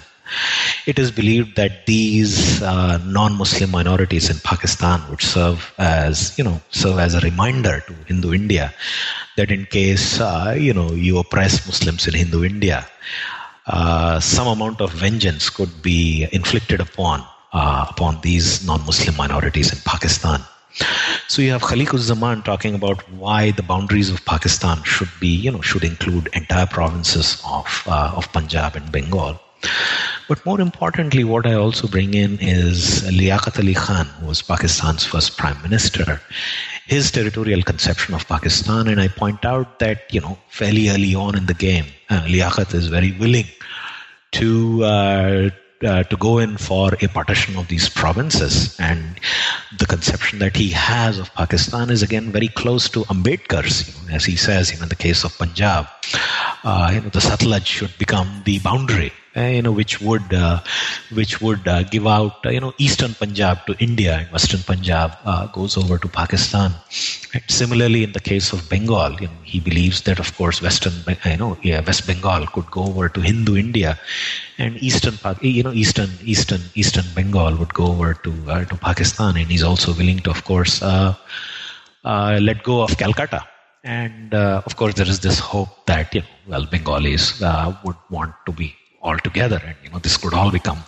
[0.86, 6.60] it is believed that these uh, non-Muslim minorities in Pakistan would serve as you know
[6.70, 8.72] serve as a reminder to Hindu India
[9.36, 12.86] that in case uh, you know you oppress Muslims in Hindu India,
[13.66, 19.78] uh, some amount of vengeance could be inflicted upon uh, upon these non-Muslim minorities in
[19.84, 20.42] Pakistan.
[21.28, 25.50] So you have Khaliq Zaman talking about why the boundaries of Pakistan should be, you
[25.50, 29.38] know, should include entire provinces of uh, of Punjab and Bengal.
[30.28, 35.04] But more importantly, what I also bring in is Liaquat Ali Khan, who was Pakistan's
[35.04, 36.20] first prime minister,
[36.86, 38.88] his territorial conception of Pakistan.
[38.88, 42.74] And I point out that, you know, fairly early on in the game, uh, Liaquat
[42.74, 43.46] is very willing
[44.32, 45.50] to uh,
[45.84, 48.78] uh, to go in for a partition of these provinces.
[48.78, 49.20] And
[49.78, 53.88] the conception that he has of Pakistan is again very close to Ambedkar's.
[53.88, 55.86] You know, as he says, you know, in the case of Punjab,
[56.64, 59.12] uh, you know, the Satluj should become the boundary.
[59.38, 60.58] Uh, you know, which would uh,
[61.12, 65.12] which would uh, give out uh, you know eastern Punjab to India and western Punjab
[65.52, 66.72] goes over to Pakistan.
[67.34, 70.94] And similarly, in the case of Bengal, you know, he believes that of course western
[71.24, 73.98] you know yeah, West Bengal could go over to Hindu India,
[74.58, 79.36] and eastern you know eastern eastern eastern Bengal would go over to uh, to Pakistan,
[79.36, 81.14] and he's also willing to of course uh,
[82.04, 83.44] uh, let go of Calcutta.
[83.84, 87.96] And uh, of course, there is this hope that you know, well, Bengalis uh, would
[88.10, 88.74] want to be
[89.08, 90.82] all together, and you know this could all become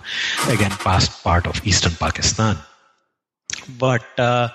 [0.56, 2.56] again past part of eastern Pakistan.
[3.78, 4.48] But uh,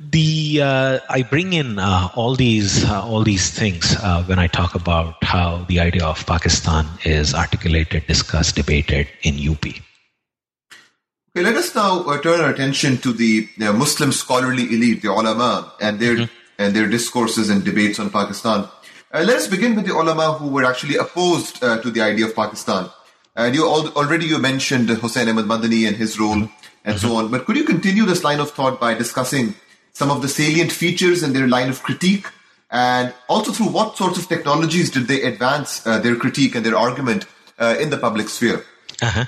[0.00, 4.46] the uh, I bring in uh, all these uh, all these things uh, when I
[4.46, 9.64] talk about how the idea of Pakistan is articulated, discussed, debated in UP.
[9.64, 15.72] Okay, let us now uh, turn our attention to the Muslim scholarly elite, the ulama,
[15.80, 16.34] and their mm-hmm.
[16.58, 18.68] and their discourses and debates on Pakistan.
[19.12, 22.34] Uh, let us begin with the ulama who were actually opposed to the idea of
[22.34, 22.88] Pakistan.
[23.34, 26.48] And you al- already you mentioned Hussein Ahmad Madani and his role
[26.84, 27.30] and so on.
[27.30, 29.54] But could you continue this line of thought by discussing
[29.92, 32.26] some of the salient features in their line of critique,
[32.70, 36.76] and also through what sorts of technologies did they advance uh, their critique and their
[36.76, 37.26] argument
[37.58, 38.64] uh, in the public sphere?
[39.02, 39.24] Uh-huh.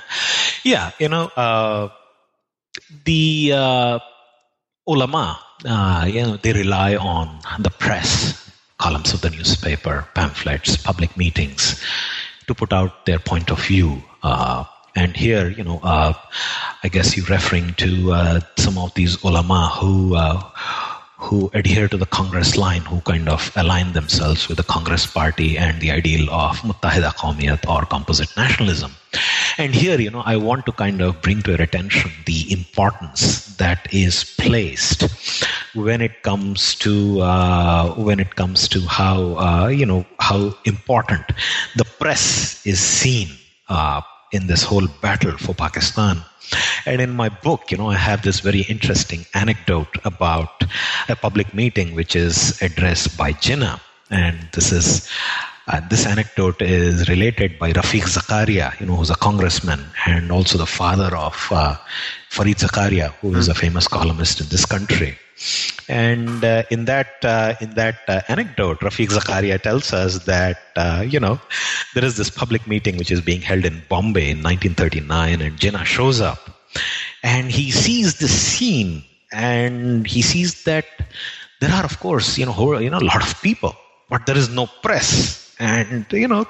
[0.62, 1.88] Yeah, you know, uh,
[3.04, 3.98] the uh,
[4.86, 8.41] ulama, uh, you know, they rely on the press,
[8.82, 11.80] columns of the newspaper, pamphlets, public meetings
[12.48, 14.02] to put out their point of view.
[14.24, 14.64] Uh,
[14.96, 16.12] and here, you know, uh,
[16.82, 20.42] I guess you're referring to uh, some of these ulama who uh,
[21.22, 25.56] who adhere to the Congress line, who kind of align themselves with the Congress party
[25.56, 28.92] and the ideal of Muttahida Qawmiyat or composite nationalism.
[29.56, 33.56] And here, you know, I want to kind of bring to your attention the importance
[33.56, 35.02] that is placed
[35.74, 41.24] when it comes to uh, when it comes to how uh, you know how important
[41.76, 43.28] the press is seen
[43.68, 44.00] uh,
[44.32, 46.22] in this whole battle for Pakistan.
[46.86, 50.64] And in my book, you know, I have this very interesting anecdote about
[51.08, 53.80] a public meeting which is addressed by Jinnah.
[54.10, 55.08] And this is
[55.68, 60.58] uh, this anecdote is related by Rafiq Zakaria, you know, who's a congressman and also
[60.58, 61.76] the father of uh,
[62.34, 65.18] Fareed Zakaria, who is a famous columnist in this country.
[65.88, 71.04] And uh, in that uh, in that uh, anecdote, Rafiq Zakaria tells us that uh,
[71.06, 71.40] you know
[71.94, 75.84] there is this public meeting which is being held in Bombay in 1939, and Jinnah
[75.84, 76.40] shows up,
[77.22, 80.86] And he sees this scene and he sees that
[81.60, 83.74] there are, of course, you know, you know, a lot of people,
[84.10, 85.54] but there is no press.
[85.58, 86.46] And, you know,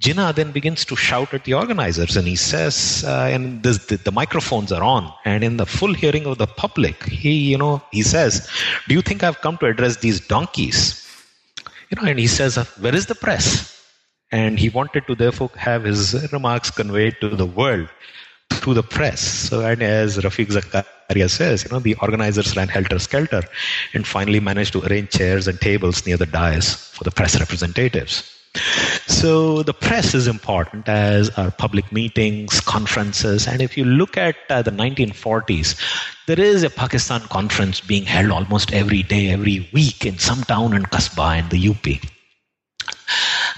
[0.00, 4.12] Jinnah then begins to shout at the organizers and he says, uh, and the, the,
[4.12, 8.02] microphones are on, and in the full hearing of the public, he, you know, he
[8.02, 8.48] says,
[8.86, 11.04] Do you think I've come to address these donkeys?
[11.90, 13.74] You know, and he says, Where is the press?
[14.30, 17.88] And he wanted to therefore have his remarks conveyed to the world
[18.52, 19.20] through the press.
[19.20, 23.42] So, and as Rafiq Zakaria says, you know, the organizers ran helter skelter
[23.94, 28.37] and finally managed to arrange chairs and tables near the dais for the press representatives.
[29.06, 34.36] So the press is important as our public meetings, conferences, and if you look at
[34.50, 35.76] uh, the 1940s,
[36.26, 40.74] there is a Pakistan conference being held almost every day, every week in some town
[40.74, 41.86] in Kasbah in the UP.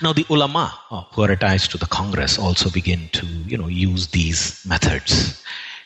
[0.03, 3.69] Now the ulama uh, who are attached to the Congress also begin to, you know,
[3.69, 5.43] use these methods.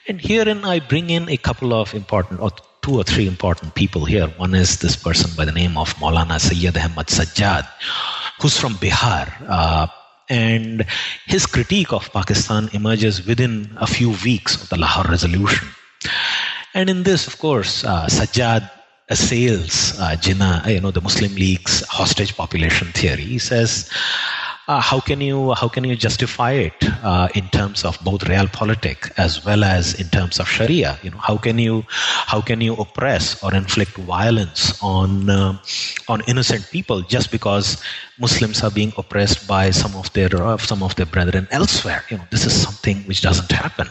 [0.06, 2.50] And herein I bring in a couple of important, or
[2.82, 4.26] two or three important people here.
[4.36, 7.66] One is this person by the name of Maulana Sayyid Ahmad Sajjad,
[8.40, 9.32] who's from Bihar.
[9.48, 9.86] Uh,
[10.28, 10.86] and
[11.26, 15.68] his critique of Pakistan emerges within a few weeks of the Lahore Resolution.
[16.72, 18.70] And in this, of course, uh, Sajjad
[19.10, 23.22] assails uh, Jinnah, you know, the Muslim League's hostage population theory.
[23.22, 23.90] He says,
[24.66, 28.48] uh, how can you how can you justify it uh, in terms of both real
[28.48, 30.98] politics as well as in terms of Sharia?
[31.02, 35.58] You know, how can you how can you oppress or inflict violence on uh,
[36.08, 37.82] on innocent people just because
[38.18, 42.02] Muslims are being oppressed by some of their uh, some of their brethren elsewhere?
[42.08, 43.90] You know, this is something which doesn't happen.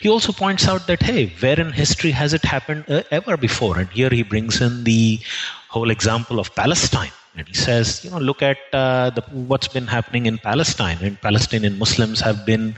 [0.00, 3.78] He also points out that hey, where in history has it happened uh, ever before?
[3.78, 5.20] And here he brings in the
[5.68, 9.88] whole example of Palestine and he says, you know, look at uh, the, what's been
[9.88, 10.98] happening in Palestine.
[11.00, 12.76] And Palestinian Muslims have been,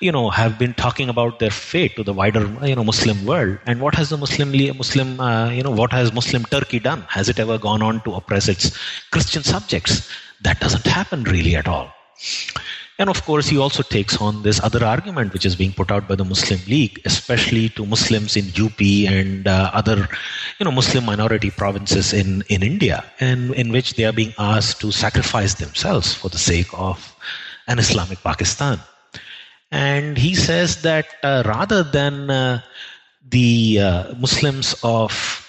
[0.00, 3.58] you know, have been talking about their fate to the wider, you know, Muslim world.
[3.66, 7.02] And what has the Muslim, Muslim, uh, you know, what has Muslim Turkey done?
[7.02, 8.76] Has it ever gone on to oppress its
[9.12, 10.10] Christian subjects?
[10.42, 11.92] That doesn't happen really at all.
[12.98, 16.06] And of course, he also takes on this other argument which is being put out
[16.06, 20.08] by the Muslim League, especially to Muslims in UP and uh, other,
[20.58, 24.80] you know, Muslim minority provinces in, in India, and in which they are being asked
[24.80, 27.16] to sacrifice themselves for the sake of
[27.66, 28.78] an Islamic Pakistan.
[29.72, 32.60] And he says that uh, rather than uh,
[33.28, 35.40] the uh, Muslims of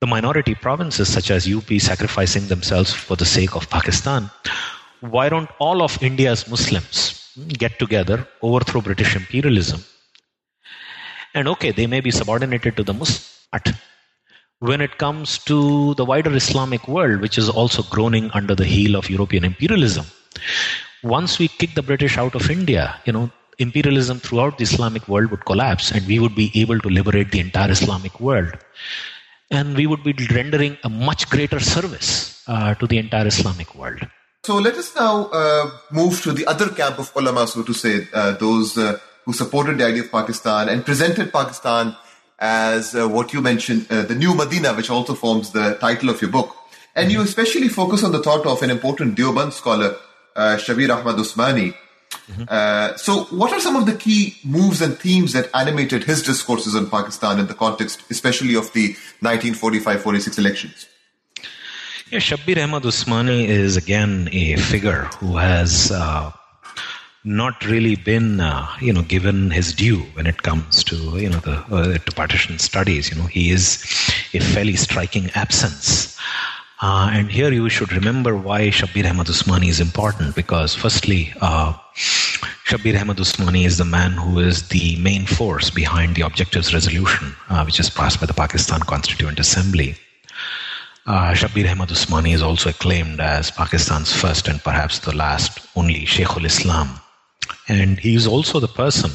[0.00, 4.28] the minority provinces, such as UP, sacrificing themselves for the sake of Pakistan,
[5.02, 9.84] why don't all of India's Muslims get together, overthrow British imperialism?
[11.34, 13.72] And okay, they may be subordinated to the Muslims, but
[14.60, 18.94] when it comes to the wider Islamic world, which is also groaning under the heel
[18.94, 20.06] of European imperialism,
[21.02, 23.28] once we kick the British out of India, you know,
[23.58, 27.40] imperialism throughout the Islamic world would collapse and we would be able to liberate the
[27.40, 28.52] entire Islamic world.
[29.50, 34.06] And we would be rendering a much greater service uh, to the entire Islamic world.
[34.44, 38.08] So let us now uh, move to the other camp of ulama, so to say,
[38.12, 41.94] uh, those uh, who supported the idea of Pakistan and presented Pakistan
[42.40, 46.20] as uh, what you mentioned, uh, the new Medina, which also forms the title of
[46.20, 46.56] your book.
[46.96, 49.94] And you especially focus on the thought of an important Deoband scholar,
[50.34, 51.76] uh, Shabir Ahmad Usmani.
[52.26, 52.96] Mm-hmm.
[52.96, 56.90] so, what are some of the key moves and themes that animated his discourses on
[56.90, 58.88] Pakistan in the context, especially of the
[59.20, 60.88] 1945 46 elections?
[62.12, 66.30] Yeah, Shabir Ahmad Usmani is again a figure who has uh,
[67.24, 71.38] not really been, uh, you know, given his due when it comes to, you know,
[71.38, 73.08] the uh, to partition studies.
[73.08, 73.82] You know, he is
[74.34, 76.14] a fairly striking absence.
[76.82, 81.72] Uh, and here you should remember why Shabir Ahmad Usmani is important because, firstly, uh,
[82.66, 87.34] Shabir Ahmad Usmani is the man who is the main force behind the Objectives Resolution,
[87.48, 89.96] uh, which is passed by the Pakistan Constituent Assembly.
[91.04, 96.06] Uh, Shabir Ahmad Usmani is also acclaimed as Pakistan's first and perhaps the last only
[96.06, 97.00] Sheikhul Islam.
[97.68, 99.10] And he is also the person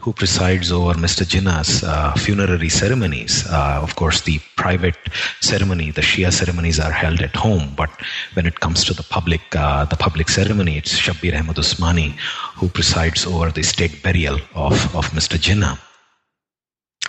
[0.00, 1.24] who presides over Mr.
[1.24, 3.46] Jinnah's uh, funerary ceremonies.
[3.48, 4.96] Uh, of course, the private
[5.40, 7.90] ceremony, the Shia ceremonies are held at home, but
[8.34, 12.12] when it comes to the public, uh, the public ceremony, it's Shabir Ahmad Usmani
[12.56, 15.38] who presides over the state burial of, of Mr.
[15.38, 15.78] Jinnah.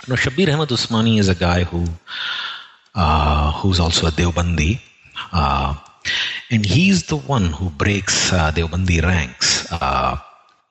[0.08, 1.84] Now, Shabir Ahmad Usmani is a guy who
[2.94, 4.80] uh, who's also a Deobandi.
[5.32, 5.74] Uh,
[6.50, 10.16] and he's the one who breaks uh, Deobandi ranks uh,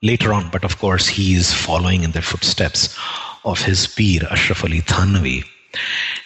[0.02, 2.96] later on, but of course, he is following in the footsteps
[3.44, 5.44] of his peer, Ashraf Ali Thanvi.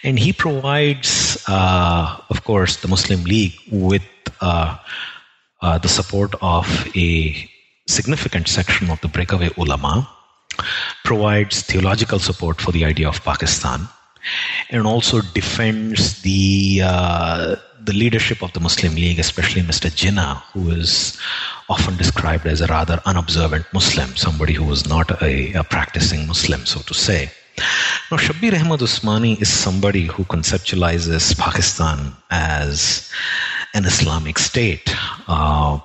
[0.02, 4.02] And he provides, uh, of course, the Muslim League with
[4.40, 7.48] the support of a
[7.86, 10.08] significant section of the breakaway ulama
[11.04, 13.88] provides theological support for the idea of Pakistan
[14.70, 17.56] and also defends the uh,
[17.86, 19.88] the leadership of the Muslim League, especially Mr.
[19.90, 21.16] Jinnah, who is
[21.68, 26.66] often described as a rather unobservant Muslim, somebody who was not a, a practicing Muslim,
[26.66, 27.30] so to say.
[28.10, 33.10] Now, Shabir Ahmad Usmani is somebody who conceptualizes Pakistan as
[33.74, 34.94] an Islamic state.
[35.26, 35.78] Uh,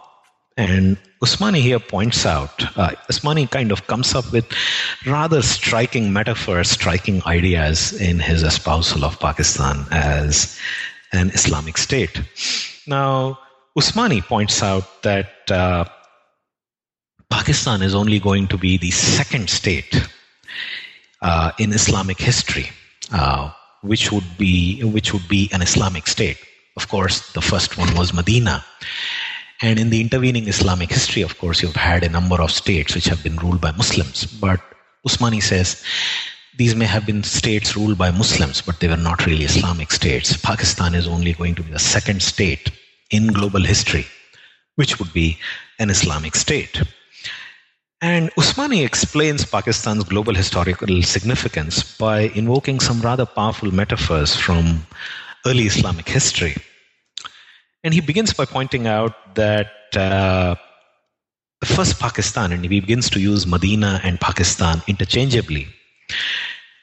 [0.58, 4.46] and Usmani here points out, uh, Usmani kind of comes up with
[5.06, 10.60] rather striking metaphors, striking ideas in his espousal of Pakistan as
[11.14, 12.22] an Islamic state.
[12.88, 13.40] Now,
[13.78, 15.86] Usmani points out that uh,
[17.30, 20.08] Pakistan is only going to be the second state
[21.22, 22.70] uh, in Islamic history,
[23.14, 26.38] uh, which would be which would be an Islamic state.
[26.76, 28.66] Of course, the first one was Medina.
[29.62, 33.06] And in the intervening Islamic history, of course, you've had a number of states which
[33.06, 34.26] have been ruled by Muslims.
[34.26, 34.60] But
[35.08, 35.84] Usmani says
[36.58, 40.36] these may have been states ruled by Muslims, but they were not really Islamic states.
[40.36, 42.72] Pakistan is only going to be the second state
[43.12, 44.08] in global history,
[44.76, 45.38] which would be
[45.78, 46.82] an Islamic state.
[48.02, 54.88] And Usmani explains Pakistan's global historical significance by invoking some rather powerful metaphors from
[55.46, 56.56] early Islamic history.
[57.84, 60.56] And he begins by pointing out that uh,
[61.62, 65.68] the first Pakistan, and he begins to use Medina and Pakistan interchangeably.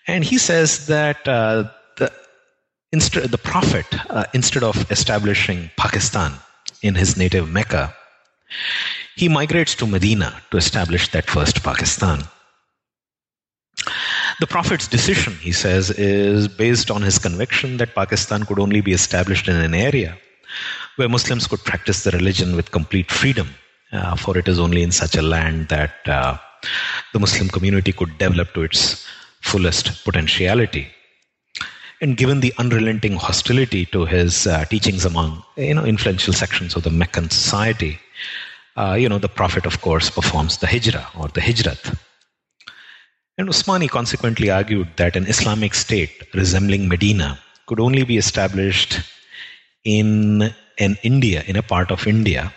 [0.07, 2.13] And he says that uh, the,
[2.93, 6.33] inst- the Prophet, uh, instead of establishing Pakistan
[6.83, 7.95] in his native Mecca,
[9.17, 12.23] he migrates to Medina to establish that first Pakistan.
[14.41, 18.93] The Prophet's decision, he says, is based on his conviction that Pakistan could only be
[18.93, 20.17] established in an area
[20.99, 23.49] where Muslims could practice the religion with complete freedom,
[23.93, 26.37] uh, for it is only in such a land that uh,
[27.13, 29.07] the Muslim community could develop to its
[29.43, 30.89] fullest potentiality.
[32.01, 36.83] And given the unrelenting hostility to his uh, teachings among you know influential sections of
[36.83, 37.99] the Meccan society,
[38.77, 41.97] uh, you know the Prophet, of course, performs the hijrah or the hijrat.
[43.37, 49.01] And Usmani consequently argued that an Islamic state resembling Medina could only be established
[49.85, 52.53] in in India, in a part of India,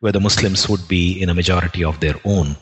[0.00, 2.56] where the Muslims would be in a majority of their own.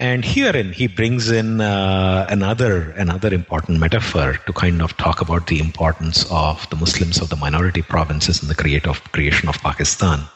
[0.00, 5.46] And herein he brings in uh, another another important metaphor to kind of talk about
[5.46, 9.56] the importance of the Muslims of the minority provinces in the create of, creation of
[9.62, 10.26] Pakistan.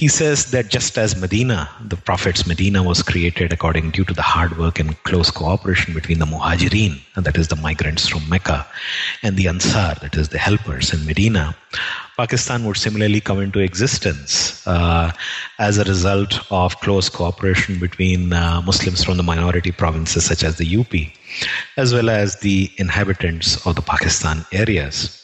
[0.00, 4.22] He says that just as Medina, the Prophet's Medina was created according due to the
[4.22, 8.66] hard work and close cooperation between the Muhajirin, that is the migrants from Mecca,
[9.22, 11.54] and the Ansar, that is the helpers in Medina,
[12.16, 15.12] Pakistan would similarly come into existence uh,
[15.58, 20.56] as a result of close cooperation between uh, Muslims from the minority provinces such as
[20.56, 20.94] the UP,
[21.76, 25.20] as well as the inhabitants of the Pakistan areas.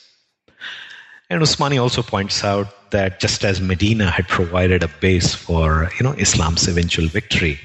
[1.30, 6.02] And Usmani also points out that just as Medina had provided a base for you
[6.04, 7.60] know Islam's eventual victory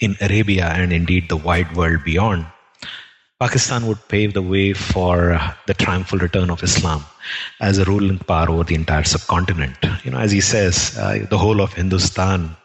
[0.00, 2.46] in Arabia and indeed the wide world beyond,
[3.38, 7.04] Pakistan would pave the way for the triumphal return of Islam
[7.60, 9.76] as a ruling power over the entire subcontinent.
[10.04, 12.56] You know, as he says, uh, the whole of Hindustan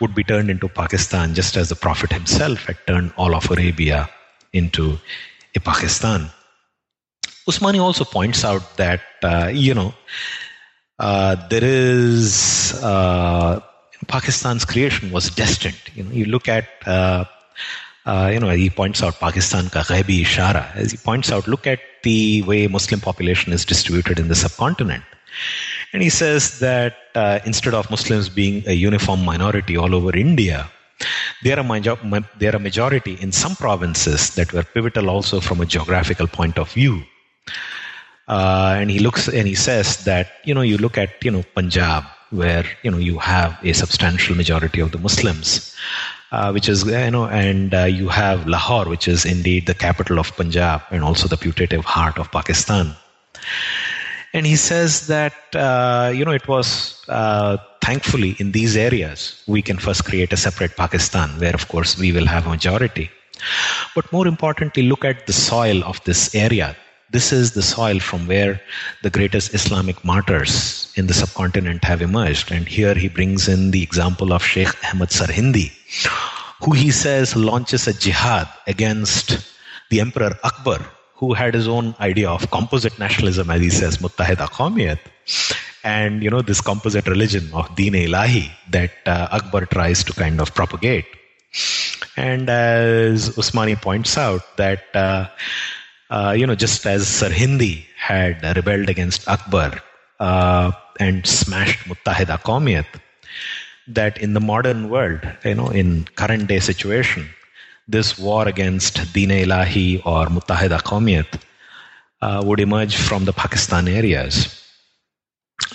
[0.00, 4.08] would be turned into Pakistan, just as the Prophet himself had turned all of Arabia
[4.52, 4.98] into
[5.54, 6.30] a Pakistan.
[7.48, 10.45] Usmani also points out that uh, you know uh,
[10.98, 13.60] there is uh,
[14.06, 15.80] Pakistan's creation was destined.
[15.94, 17.24] You know, you look at uh,
[18.04, 20.74] uh, you know he points out Pakistan ka ghaibi ishara.
[20.74, 25.04] As he points out, look at the way Muslim population is distributed in the subcontinent.
[25.92, 30.70] And he says that uh, instead of Muslims being a uniform minority all over India,
[31.42, 31.98] they are, a major-
[32.38, 36.58] they are a majority in some provinces that were pivotal also from a geographical point
[36.58, 37.02] of view.
[38.28, 41.44] Uh, and he looks and he says that you know you look at you know
[41.54, 45.74] Punjab where you know you have a substantial majority of the Muslims,
[46.32, 50.18] uh, which is you know, and uh, you have Lahore, which is indeed the capital
[50.18, 52.96] of Punjab and also the putative heart of Pakistan.
[54.32, 59.62] And he says that uh, you know it was uh, thankfully in these areas we
[59.62, 63.08] can first create a separate Pakistan, where of course we will have a majority.
[63.94, 66.74] But more importantly, look at the soil of this area
[67.10, 68.60] this is the soil from where
[69.02, 72.50] the greatest Islamic martyrs in the subcontinent have emerged.
[72.50, 75.72] And here he brings in the example of Sheikh Ahmad Sarhindi,
[76.64, 79.38] who he says launches a jihad against
[79.90, 80.80] the Emperor Akbar,
[81.14, 84.98] who had his own idea of composite nationalism, as he says, Muttahida Qawmiyat.
[85.84, 90.40] And, you know, this composite religion of Deen Ilahi that uh, Akbar tries to kind
[90.40, 91.06] of propagate.
[92.16, 95.28] And as Usmani points out, that uh,
[96.10, 99.80] uh, you know, just as Sirhindi had rebelled against Akbar
[100.20, 102.86] uh, and smashed Muttahida Qawmiyat,
[103.88, 107.28] that in the modern world, you know, in current day situation,
[107.88, 111.40] this war against Deen Ilahi or Muttahida Qawmiyat
[112.22, 114.62] uh, would emerge from the Pakistan areas.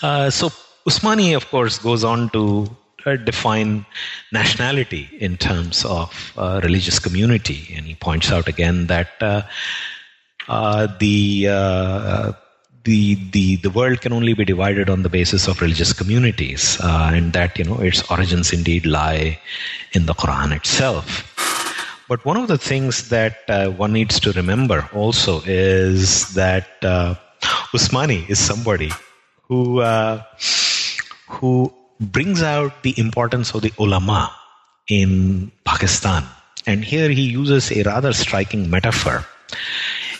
[0.01, 0.49] Uh, so
[0.87, 2.69] Usmani, of course, goes on to
[3.05, 3.85] uh, define
[4.31, 9.09] nationality in terms of religious community, and he points out again that
[10.99, 11.47] the
[12.83, 17.33] the the the world can only be divided on the basis of religious communities, and
[17.33, 19.39] that you know its origins indeed lie
[19.93, 21.27] in the Quran itself.
[22.11, 27.15] But one of the things that uh, one needs to remember also is that uh,
[27.71, 28.91] Usmani is somebody
[29.43, 30.21] who uh,
[31.29, 34.29] who brings out the importance of the ulama
[34.89, 36.25] in Pakistan,
[36.65, 39.25] and here he uses a rather striking metaphor.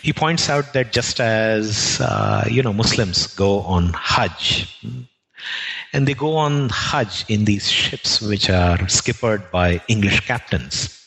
[0.02, 4.68] He points out that just as uh, you know Muslims go on Hajj,
[5.92, 10.98] and they go on Hajj in these ships which are skippered by English captains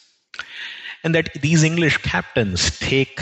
[1.05, 3.21] and that these English captains take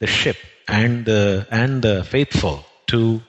[0.00, 0.36] the ship
[0.68, 3.20] and the and the faithful to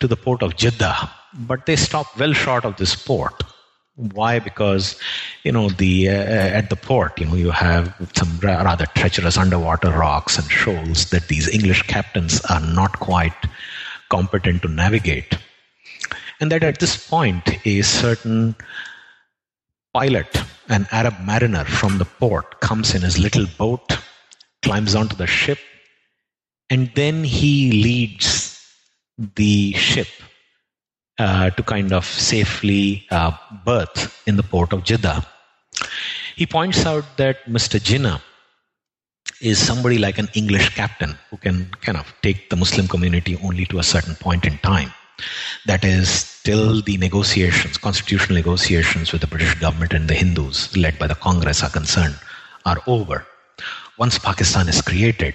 [0.00, 3.44] to the port of Jeddah, but they stop well short of this port.
[3.96, 4.38] Why?
[4.38, 4.98] Because
[5.44, 9.90] you know the uh, at the port, you know, you have some rather treacherous underwater
[9.90, 13.34] rocks and shoals that these English captains are not quite
[14.08, 15.36] competent to navigate,
[16.40, 18.56] and that at this point a certain
[19.92, 23.98] pilot, an Arab mariner from the port, comes in his little boat,
[24.62, 25.58] climbs onto the ship,
[26.70, 28.58] and then he leads
[29.36, 30.08] the ship
[31.18, 33.32] uh, to kind of safely uh,
[33.64, 35.24] berth in the port of Jeddah.
[36.36, 37.78] He points out that Mr.
[37.78, 38.20] Jinnah
[39.40, 43.66] is somebody like an English captain who can kind of take the Muslim community only
[43.66, 44.92] to a certain point in time.
[45.66, 50.98] That is, till the negotiations, constitutional negotiations with the British government and the Hindus, led
[50.98, 52.16] by the Congress, are concerned,
[52.64, 53.26] are over.
[53.98, 55.34] Once Pakistan is created,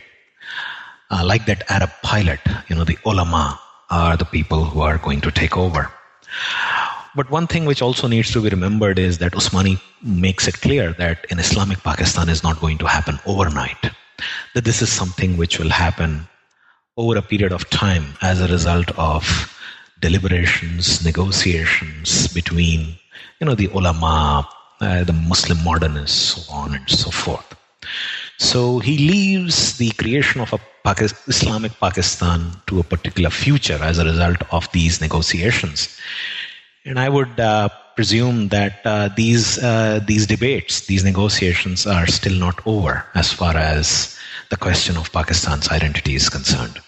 [1.11, 3.59] uh, like that Arab pilot, you know, the ulama
[3.89, 5.91] are the people who are going to take over.
[7.15, 10.93] But one thing which also needs to be remembered is that Usmani makes it clear
[10.93, 13.91] that in Islamic Pakistan is not going to happen overnight.
[14.53, 16.27] That this is something which will happen
[16.95, 19.23] over a period of time as a result of
[19.99, 22.95] deliberations, negotiations between,
[23.39, 24.47] you know, the ulama,
[24.81, 27.56] uh, the Muslim modernists, so on and so forth.
[28.37, 30.59] So he leaves the creation of a
[31.27, 35.97] Islamic Pakistan to a particular future as a result of these negotiations.
[36.85, 42.39] And I would uh, presume that uh, these uh, these debates, these negotiations, are still
[42.39, 44.17] not over as far as
[44.49, 46.79] the question of Pakistan's identity is concerned.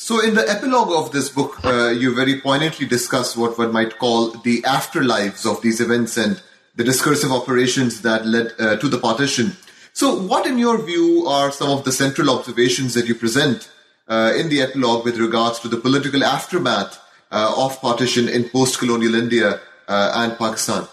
[0.00, 3.98] So, in the epilogue of this book, uh, you very poignantly discuss what one might
[3.98, 6.42] call the afterlives of these events and
[6.74, 9.56] the discursive operations that led uh, to the partition.
[9.92, 13.70] So, what, in your view, are some of the central observations that you present
[14.08, 18.78] uh, in the epilogue with regards to the political aftermath uh, of partition in post
[18.78, 20.86] colonial India uh, and Pakistan?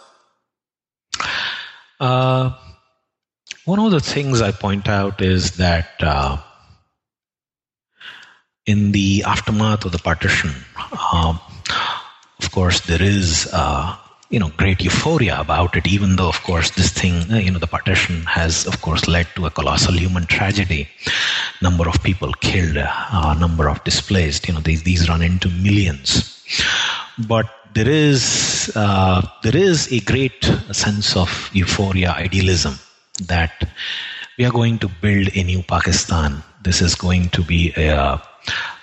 [2.00, 2.52] Uh,
[3.66, 6.02] one of the things I point out is that
[8.66, 10.52] in the aftermath of the partition,
[11.14, 11.40] um,
[12.40, 13.96] of course, there is uh,
[14.30, 15.88] you know great euphoria about it.
[15.88, 19.28] Even though, of course, this thing, uh, you know, the partition has, of course, led
[19.36, 20.88] to a colossal human tragedy.
[21.62, 24.48] Number of people killed, uh, number of displaced.
[24.48, 26.44] You know, these these run into millions.
[27.28, 32.80] But there is uh, there is a great sense of euphoria, idealism
[33.24, 33.70] that
[34.38, 36.44] we are going to build a new Pakistan.
[36.62, 38.22] This is going to be a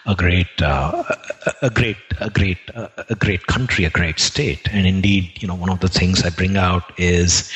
[0.06, 1.02] a great, uh,
[1.62, 4.68] a great, a great, uh, a great country, a great state.
[4.70, 7.50] And indeed, you know, one of the things I bring out is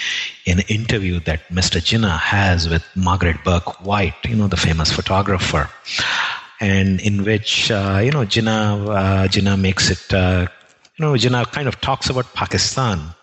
[0.47, 1.81] an interview that Mr.
[1.81, 5.69] Jinnah has with Margaret Bourke-White, you know, the famous photographer,
[6.61, 10.47] and in which uh, you know Jinnah, uh, Jinnah makes it, uh,
[10.97, 13.15] you know, Jinnah kind of talks about Pakistan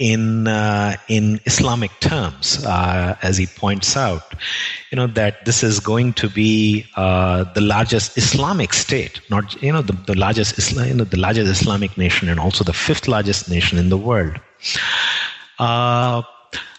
[0.00, 4.34] in uh, in Islamic terms, uh, as he points out,
[4.90, 9.70] you know that this is going to be uh, the largest Islamic state, not you
[9.70, 13.06] know the, the largest Islam, you know, the largest Islamic nation, and also the fifth
[13.06, 14.40] largest nation in the world.
[15.58, 16.22] Uh,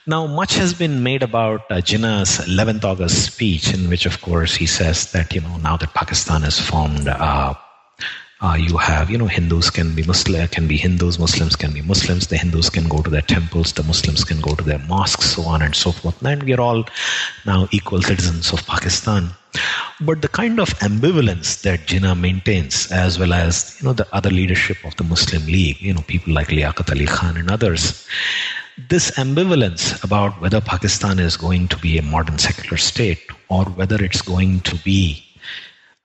[0.08, 4.56] now, much has been made about uh, Jinnah's 11th August speech, in which, of course,
[4.56, 7.08] he says that you know now that Pakistan is formed.
[8.42, 11.82] Uh, you have, you know, Hindus can be Muslim, can be Hindus, Muslims can be
[11.84, 12.26] Muslims.
[12.26, 15.44] The Hindus can go to their temples, the Muslims can go to their mosques, so
[15.44, 16.20] on and so forth.
[16.26, 16.84] And we are all
[17.46, 19.30] now equal citizens of Pakistan.
[20.00, 24.32] But the kind of ambivalence that Jinnah maintains, as well as you know the other
[24.32, 28.08] leadership of the Muslim League, you know people like Liaquat Ali Khan and others,
[28.90, 34.04] this ambivalence about whether Pakistan is going to be a modern secular state or whether
[34.04, 35.24] it's going to be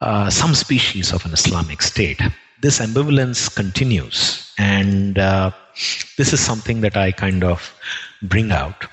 [0.01, 2.21] uh, some species of an Islamic state,
[2.63, 5.51] this ambivalence continues, and uh,
[6.17, 7.75] this is something that I kind of
[8.23, 8.87] bring out.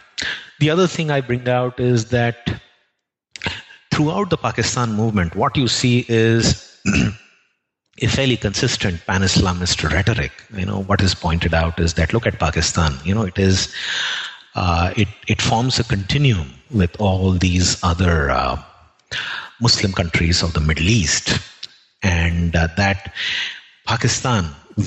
[0.60, 2.62] The other thing I bring out is that
[3.94, 6.78] throughout the Pakistan movement, what you see is
[8.02, 10.32] a fairly consistent pan-Islamist rhetoric.
[10.56, 12.94] You know, what is pointed out is that look at Pakistan.
[13.04, 13.74] You know, it is
[14.56, 18.62] uh, it it forms a continuum with all these other uh,
[19.66, 21.40] Muslim countries of the Middle East,
[22.04, 23.14] and uh, that
[23.86, 24.44] Pakistan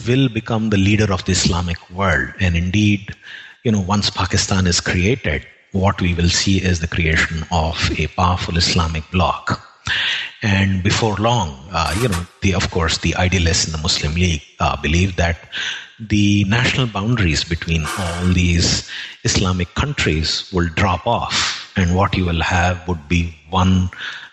[0.06, 2.28] will become the leader of the Islamic world.
[2.40, 3.14] And indeed,
[3.64, 8.06] you know, once Pakistan is created, what we will see is the creation of a
[8.08, 9.62] powerful Islamic bloc.
[10.42, 14.42] And before long, uh, you know, the, of course, the idealists in the Muslim League
[14.60, 15.38] uh, believe that
[15.98, 18.88] the national boundaries between all these
[19.24, 23.88] Islamic countries will drop off, and what you will have would be one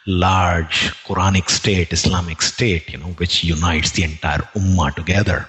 [0.05, 5.47] large Quranic state, Islamic state, you know, which unites the entire ummah together.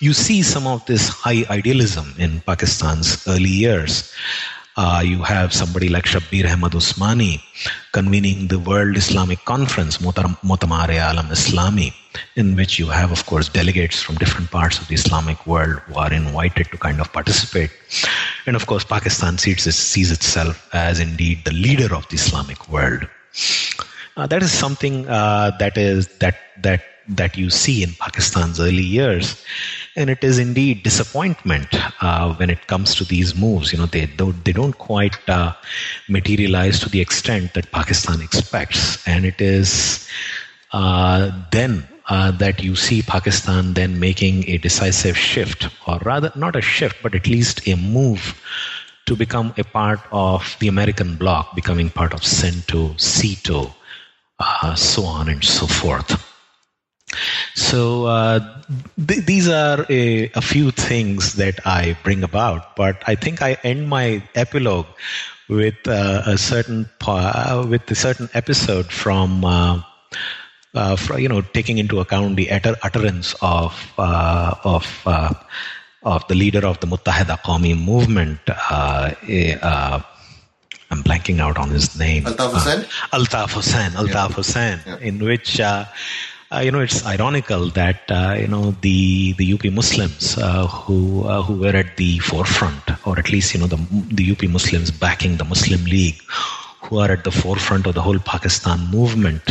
[0.00, 4.12] You see some of this high idealism in Pakistan's early years.
[4.78, 7.40] Uh, you have somebody like Shabbir Ahmad Usmani
[7.92, 11.94] convening the World Islamic Conference, Mutamar Alam Islami,
[12.34, 15.94] in which you have, of course, delegates from different parts of the Islamic world who
[15.94, 17.70] are invited to kind of participate.
[18.44, 23.08] And of course, Pakistan sees, sees itself as indeed the leader of the Islamic world.
[24.16, 28.82] Uh, that is something uh, that is that that that you see in Pakistan's early
[28.82, 29.42] years,
[29.94, 31.68] and it is indeed disappointment
[32.02, 33.72] uh, when it comes to these moves.
[33.72, 35.52] You know, they don't they don't quite uh,
[36.08, 40.08] materialize to the extent that Pakistan expects, and it is
[40.72, 41.86] uh, then.
[42.08, 46.94] Uh, that you see Pakistan then making a decisive shift, or rather, not a shift,
[47.02, 48.40] but at least a move
[49.06, 53.72] to become a part of the American bloc, becoming part of CENTO, SEATO,
[54.38, 56.22] uh, so on and so forth.
[57.54, 58.40] So uh,
[59.06, 63.56] th- these are a, a, few things that I bring about, but I think I
[63.62, 64.86] end my epilogue
[65.48, 69.44] with uh, a certain uh, with a certain episode from.
[69.44, 69.82] Uh,
[70.74, 74.84] uh, you know, taking into account the utter- utterance of uh, of
[76.06, 78.40] of the leader of the Muttahida Qawmi movement,
[80.90, 82.24] I'm blanking out on his name.
[82.24, 82.80] Altaf Hussain?
[82.80, 83.90] Uh, Altaf Hussain.
[83.92, 84.32] Altaf.
[84.32, 84.98] Hussain, yeah.
[84.98, 85.84] in which uh,
[86.52, 91.24] uh, you know, it's ironical that uh, you know the the UP Muslims uh, who
[91.24, 93.78] uh, who were at the forefront, or at least you know the
[94.12, 96.20] the UP Muslims backing the Muslim League,
[96.82, 99.42] who are at the forefront of the whole Pakistan movement,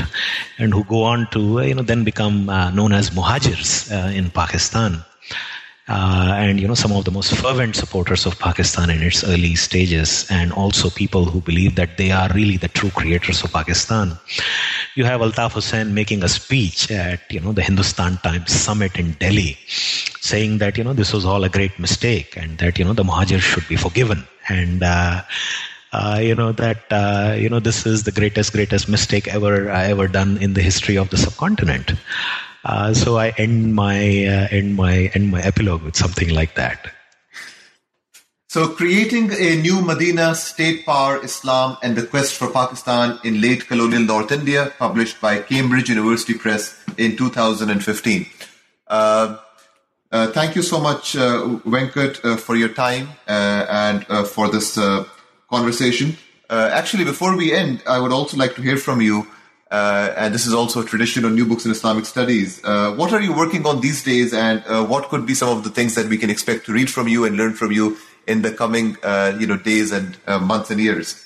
[0.58, 4.30] and who go on to you know then become uh, known as muhajirs uh, in
[4.30, 5.04] Pakistan.
[5.88, 9.54] Uh, and you know some of the most fervent supporters of Pakistan in its early
[9.54, 14.18] stages, and also people who believe that they are really the true creators of Pakistan.
[14.96, 19.12] You have Altaf Hussain making a speech at you know the Hindustan Times summit in
[19.20, 19.60] Delhi,
[20.22, 23.04] saying that you know this was all a great mistake, and that you know the
[23.04, 24.82] Muhajirs should be forgiven, and.
[24.82, 25.22] Uh,
[25.94, 30.10] uh, you know that uh, you know this is the greatest greatest mistake ever ever
[30.10, 31.94] done in the history of the subcontinent
[32.66, 36.92] uh, so I end my uh, end my end my epilogue with something like that.
[38.48, 43.68] So, creating a new Medina state power, Islam, and the quest for Pakistan in late
[43.68, 48.26] colonial North India, published by Cambridge University Press in 2015.
[48.88, 49.38] Uh,
[50.12, 54.80] uh, thank you so much, uh, Venkat, uh, for your time uh, and for this
[55.50, 56.16] conversation.
[56.50, 59.28] actually, before we end, I would also like to hear from you
[59.72, 62.64] uh, and this is also a tradition on new books in Islamic studies.
[62.64, 65.64] Uh, what are you working on these days, and uh, what could be some of
[65.64, 67.98] the things that we can expect to read from you and learn from you
[68.28, 71.22] in the coming, uh, you know, days and uh, months and years?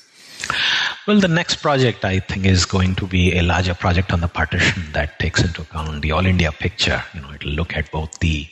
[1.05, 4.27] Well, the next project I think is going to be a larger project on the
[4.27, 7.03] partition that takes into account the all India picture.
[7.13, 8.47] You know, it'll look at both the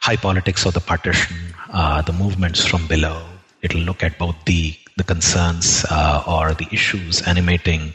[0.00, 1.36] high politics of the partition,
[1.70, 3.24] uh, the movements from below.
[3.62, 5.86] It'll look at both the the concerns
[6.26, 7.94] or the issues animating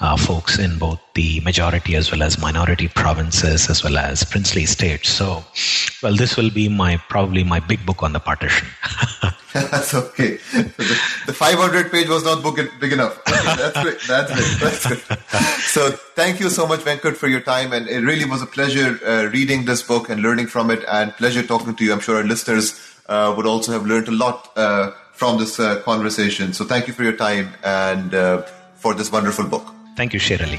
[0.00, 4.66] uh, folks in both the majority as well as minority provinces as well as princely
[4.66, 5.08] states.
[5.08, 5.44] So,
[6.02, 8.68] well, this will be my probably my big book on the partition.
[9.54, 10.38] That's okay.
[10.52, 13.20] The, the 500 page was not book, big enough.
[13.20, 14.00] Okay, that's great.
[14.08, 14.60] That's great.
[14.60, 15.18] That's good.
[15.60, 17.72] So thank you so much, Venkat, for your time.
[17.72, 21.12] And it really was a pleasure uh, reading this book and learning from it and
[21.12, 21.92] pleasure talking to you.
[21.92, 25.80] I'm sure our listeners uh, would also have learned a lot uh, from this uh,
[25.82, 26.52] conversation.
[26.52, 28.42] So thank you for your time and uh,
[28.74, 29.73] for this wonderful book.
[29.96, 30.58] Thank you, Sher Ali.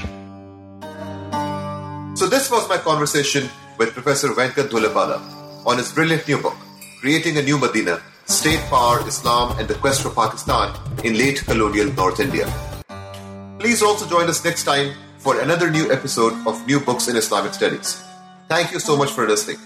[2.16, 5.20] So, this was my conversation with Professor Venkat Dhulipala
[5.66, 6.56] on his brilliant new book,
[7.00, 10.74] Creating a New Medina State Power, Islam, and the Quest for Pakistan
[11.04, 12.46] in Late Colonial North India.
[13.58, 17.54] Please also join us next time for another new episode of New Books in Islamic
[17.54, 18.02] Studies.
[18.48, 19.58] Thank you so much for listening.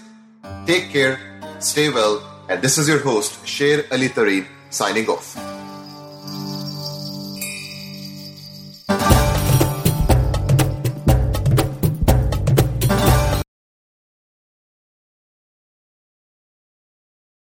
[0.65, 1.19] Take care,
[1.59, 5.37] stay well, and this is your host, Sher Ali Tareen, signing off.